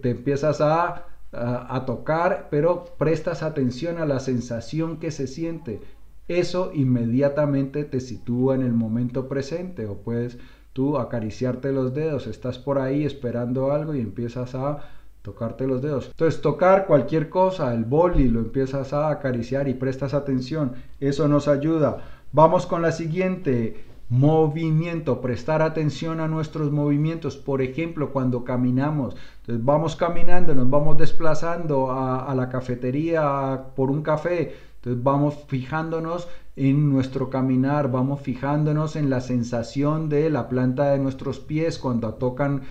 te 0.00 0.10
empiezas 0.10 0.60
a, 0.60 1.06
a, 1.32 1.84
tocar, 1.84 2.46
pero 2.48 2.84
prestas 2.96 3.42
atención 3.42 3.98
a 3.98 4.06
la 4.06 4.20
sensación 4.20 4.98
que 4.98 5.10
se 5.10 5.26
siente. 5.26 5.80
Eso 6.28 6.70
inmediatamente 6.72 7.82
te 7.82 7.98
sitúa 7.98 8.54
en 8.54 8.62
el 8.62 8.72
momento 8.72 9.26
presente. 9.26 9.86
O 9.86 9.96
puedes 9.96 10.38
tú 10.76 10.98
acariciarte 10.98 11.72
los 11.72 11.94
dedos. 11.94 12.26
Estás 12.26 12.58
por 12.58 12.78
ahí 12.78 13.06
esperando 13.06 13.72
algo 13.72 13.94
y 13.94 14.00
empiezas 14.00 14.54
a 14.54 14.80
tocarte 15.22 15.66
los 15.66 15.80
dedos. 15.80 16.08
Entonces, 16.10 16.42
tocar 16.42 16.86
cualquier 16.86 17.30
cosa, 17.30 17.72
el 17.72 17.86
boli, 17.86 18.28
lo 18.28 18.40
empiezas 18.40 18.92
a 18.92 19.08
acariciar 19.08 19.68
y 19.68 19.74
prestas 19.74 20.12
atención. 20.12 20.74
Eso 21.00 21.28
nos 21.28 21.48
ayuda. 21.48 22.04
Vamos 22.30 22.66
con 22.66 22.82
la 22.82 22.92
siguiente 22.92 23.86
movimiento, 24.10 25.22
prestar 25.22 25.62
atención 25.62 26.20
a 26.20 26.28
nuestros 26.28 26.70
movimientos, 26.70 27.38
por 27.38 27.62
ejemplo, 27.62 28.12
cuando 28.12 28.44
caminamos, 28.44 29.16
entonces 29.40 29.64
vamos 29.64 29.96
caminando, 29.96 30.54
nos 30.54 30.70
vamos 30.70 30.96
desplazando 30.96 31.90
a, 31.90 32.30
a, 32.30 32.34
la 32.36 32.48
cafetería 32.48 33.64
por 33.74 33.90
un 33.90 34.02
café, 34.02 34.54
entonces 34.76 35.02
vamos 35.02 35.34
fijándonos 35.48 36.28
en 36.56 36.90
nuestro 36.90 37.28
caminar, 37.28 37.90
vamos 37.90 38.22
fijándonos 38.22 38.96
en 38.96 39.10
la 39.10 39.20
sensación 39.20 40.08
de 40.08 40.30
la 40.30 40.48
planta 40.48 40.90
de 40.90 40.98
nuestros 40.98 41.38
pies 41.38 41.78
cuando 41.78 42.14
tocan 42.14 42.62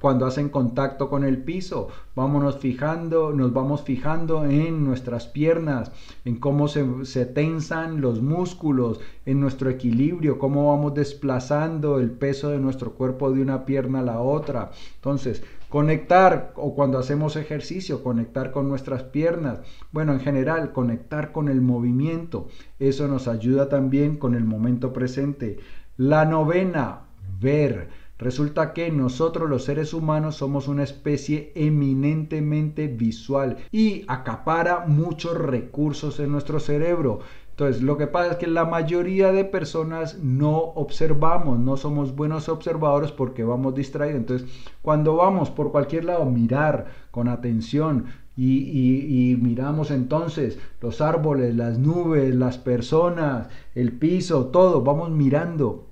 cuando 0.00 0.26
hacen 0.26 0.50
contacto 0.50 1.08
con 1.08 1.24
el 1.24 1.38
piso. 1.38 1.88
Vámonos 2.14 2.58
fijando, 2.58 3.32
nos 3.32 3.54
vamos 3.54 3.84
fijando 3.84 4.44
en 4.44 4.84
nuestras 4.84 5.26
piernas, 5.26 5.92
en 6.26 6.36
cómo 6.36 6.68
se, 6.68 7.06
se, 7.06 7.24
tensan 7.24 8.02
los 8.02 8.20
músculos, 8.20 9.00
en 9.24 9.40
nuestro 9.40 9.70
equilibrio, 9.70 10.38
cómo 10.38 10.70
vamos 10.70 10.92
desplazando 10.92 12.00
el 12.00 12.10
peso 12.10 12.50
de 12.50 12.58
nuestro 12.58 12.92
cuerpo 12.92 13.30
de 13.30 13.40
una 13.40 13.64
pierna 13.64 14.00
a 14.00 14.02
la 14.02 14.20
otra. 14.20 14.72
Entonces, 14.96 15.42
conectar 15.74 16.52
o 16.54 16.72
cuando 16.76 17.00
hacemos 17.00 17.34
ejercicio, 17.34 18.04
conectar 18.04 18.52
con 18.52 18.68
nuestras 18.68 19.02
piernas. 19.02 19.58
Bueno, 19.90 20.12
en 20.12 20.20
general, 20.20 20.72
conectar 20.72 21.32
con 21.32 21.48
el 21.48 21.60
movimiento. 21.62 22.46
Eso 22.78 23.08
nos 23.08 23.26
ayuda 23.26 23.68
también 23.68 24.16
con 24.16 24.36
el 24.36 24.44
momento 24.44 24.92
presente. 24.92 25.58
La 25.96 26.26
novena, 26.26 27.00
ver 27.40 27.88
Resulta 28.16 28.72
que 28.72 28.92
nosotros 28.92 29.50
los 29.50 29.64
seres 29.64 29.92
humanos 29.92 30.36
somos 30.36 30.68
una 30.68 30.84
especie 30.84 31.50
eminentemente 31.56 32.86
visual 32.86 33.56
y 33.72 34.04
acapara 34.06 34.84
muchos 34.86 35.36
recursos 35.36 36.20
en 36.20 36.30
nuestro 36.30 36.60
cerebro. 36.60 37.18
Entonces, 37.54 37.82
lo 37.82 37.96
que 37.96 38.08
pasa 38.08 38.32
es 38.32 38.36
que 38.38 38.48
la 38.48 38.64
mayoría 38.64 39.30
de 39.30 39.44
personas 39.44 40.18
no 40.18 40.56
observamos, 40.58 41.60
no 41.60 41.76
somos 41.76 42.16
buenos 42.16 42.48
observadores 42.48 43.12
porque 43.12 43.44
vamos 43.44 43.76
distraídos. 43.76 44.18
Entonces, 44.18 44.48
cuando 44.82 45.14
vamos 45.14 45.50
por 45.50 45.70
cualquier 45.70 46.04
lado, 46.04 46.24
mirar 46.24 46.86
con 47.12 47.28
atención, 47.28 48.06
y, 48.36 49.30
y, 49.30 49.36
miramos 49.36 49.92
entonces 49.92 50.58
los 50.80 51.00
árboles, 51.00 51.54
las 51.54 51.78
nubes, 51.78 52.34
las 52.34 52.58
personas, 52.58 53.46
el 53.76 53.92
piso, 53.92 54.46
todo, 54.46 54.82
vamos 54.82 55.10
mirando 55.10 55.86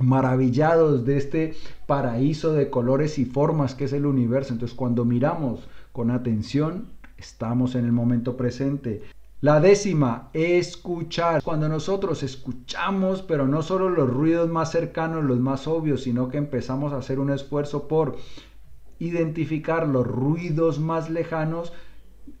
maravillados 0.00 1.04
de 1.04 1.16
este 1.16 1.54
paraíso 1.86 2.54
de 2.54 2.70
colores 2.70 3.20
y 3.20 3.24
formas 3.24 3.76
que 3.76 3.84
es 3.84 3.92
el 3.92 4.06
universo. 4.06 4.52
Entonces 4.52 4.76
cuando 4.76 5.04
miramos 5.04 5.68
con 5.92 6.10
atención, 6.10 6.88
estamos 7.16 7.76
en 7.76 7.84
el 7.84 7.92
momento 7.92 8.36
presente. 8.36 9.02
La 9.40 9.60
décima, 9.60 10.30
escuchar. 10.32 11.44
Cuando 11.44 11.68
nosotros 11.68 12.24
escuchamos, 12.24 13.22
pero 13.22 13.46
no 13.46 13.62
solo 13.62 13.88
los 13.88 14.10
ruidos 14.10 14.50
más 14.50 14.72
cercanos, 14.72 15.22
los 15.22 15.38
más 15.38 15.68
obvios, 15.68 16.02
sino 16.02 16.28
que 16.28 16.38
empezamos 16.38 16.92
a 16.92 16.96
hacer 16.96 17.20
un 17.20 17.30
esfuerzo 17.30 17.86
por 17.86 18.16
identificar 18.98 19.86
los 19.86 20.04
ruidos 20.04 20.80
más 20.80 21.08
lejanos, 21.08 21.72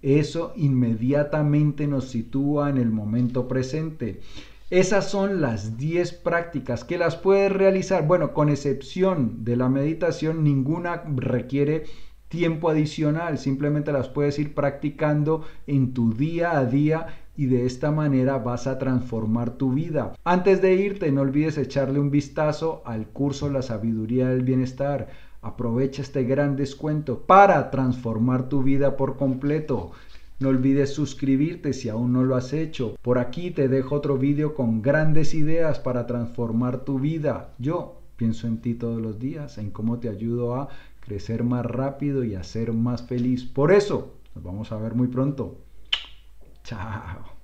eso 0.02 0.52
inmediatamente 0.56 1.86
nos 1.86 2.08
sitúa 2.08 2.68
en 2.68 2.78
el 2.78 2.90
momento 2.90 3.46
presente. 3.46 4.20
Esas 4.68 5.08
son 5.08 5.40
las 5.40 5.78
10 5.78 6.14
prácticas 6.14 6.82
que 6.82 6.98
las 6.98 7.14
puedes 7.14 7.52
realizar. 7.52 8.08
Bueno, 8.08 8.34
con 8.34 8.48
excepción 8.48 9.44
de 9.44 9.54
la 9.54 9.68
meditación, 9.68 10.42
ninguna 10.42 11.04
requiere 11.14 11.84
tiempo 12.28 12.68
adicional. 12.68 13.38
Simplemente 13.38 13.92
las 13.92 14.08
puedes 14.08 14.38
ir 14.38 14.54
practicando 14.54 15.44
en 15.66 15.92
tu 15.94 16.12
día 16.12 16.58
a 16.58 16.64
día 16.64 17.06
y 17.36 17.46
de 17.46 17.66
esta 17.66 17.92
manera 17.92 18.38
vas 18.38 18.66
a 18.66 18.78
transformar 18.78 19.50
tu 19.50 19.72
vida. 19.72 20.14
Antes 20.24 20.60
de 20.60 20.74
irte, 20.74 21.12
no 21.12 21.20
olvides 21.20 21.56
echarle 21.56 22.00
un 22.00 22.10
vistazo 22.10 22.82
al 22.84 23.06
curso 23.06 23.48
La 23.48 23.62
sabiduría 23.62 24.28
del 24.28 24.42
bienestar. 24.42 25.08
Aprovecha 25.40 26.02
este 26.02 26.24
gran 26.24 26.56
descuento 26.56 27.20
para 27.20 27.70
transformar 27.70 28.48
tu 28.48 28.64
vida 28.64 28.96
por 28.96 29.16
completo. 29.16 29.92
No 30.40 30.48
olvides 30.48 30.92
suscribirte 30.92 31.72
si 31.72 31.88
aún 31.88 32.12
no 32.12 32.24
lo 32.24 32.34
has 32.34 32.52
hecho. 32.52 32.96
Por 33.02 33.18
aquí 33.18 33.52
te 33.52 33.68
dejo 33.68 33.94
otro 33.94 34.18
vídeo 34.18 34.54
con 34.54 34.82
grandes 34.82 35.34
ideas 35.34 35.78
para 35.78 36.06
transformar 36.06 36.80
tu 36.80 36.98
vida. 36.98 37.54
Yo 37.58 38.00
pienso 38.16 38.48
en 38.48 38.58
ti 38.58 38.74
todos 38.74 39.00
los 39.00 39.20
días, 39.20 39.58
en 39.58 39.70
cómo 39.70 40.00
te 40.00 40.08
ayudo 40.08 40.56
a 40.56 40.68
crecer 41.08 41.42
más 41.42 41.64
rápido 41.64 42.22
y 42.22 42.34
a 42.34 42.42
ser 42.44 42.72
más 42.72 43.02
feliz. 43.02 43.44
Por 43.44 43.72
eso, 43.72 44.14
nos 44.34 44.44
vamos 44.44 44.70
a 44.70 44.76
ver 44.76 44.94
muy 44.94 45.08
pronto. 45.08 45.58
Chao. 46.62 47.37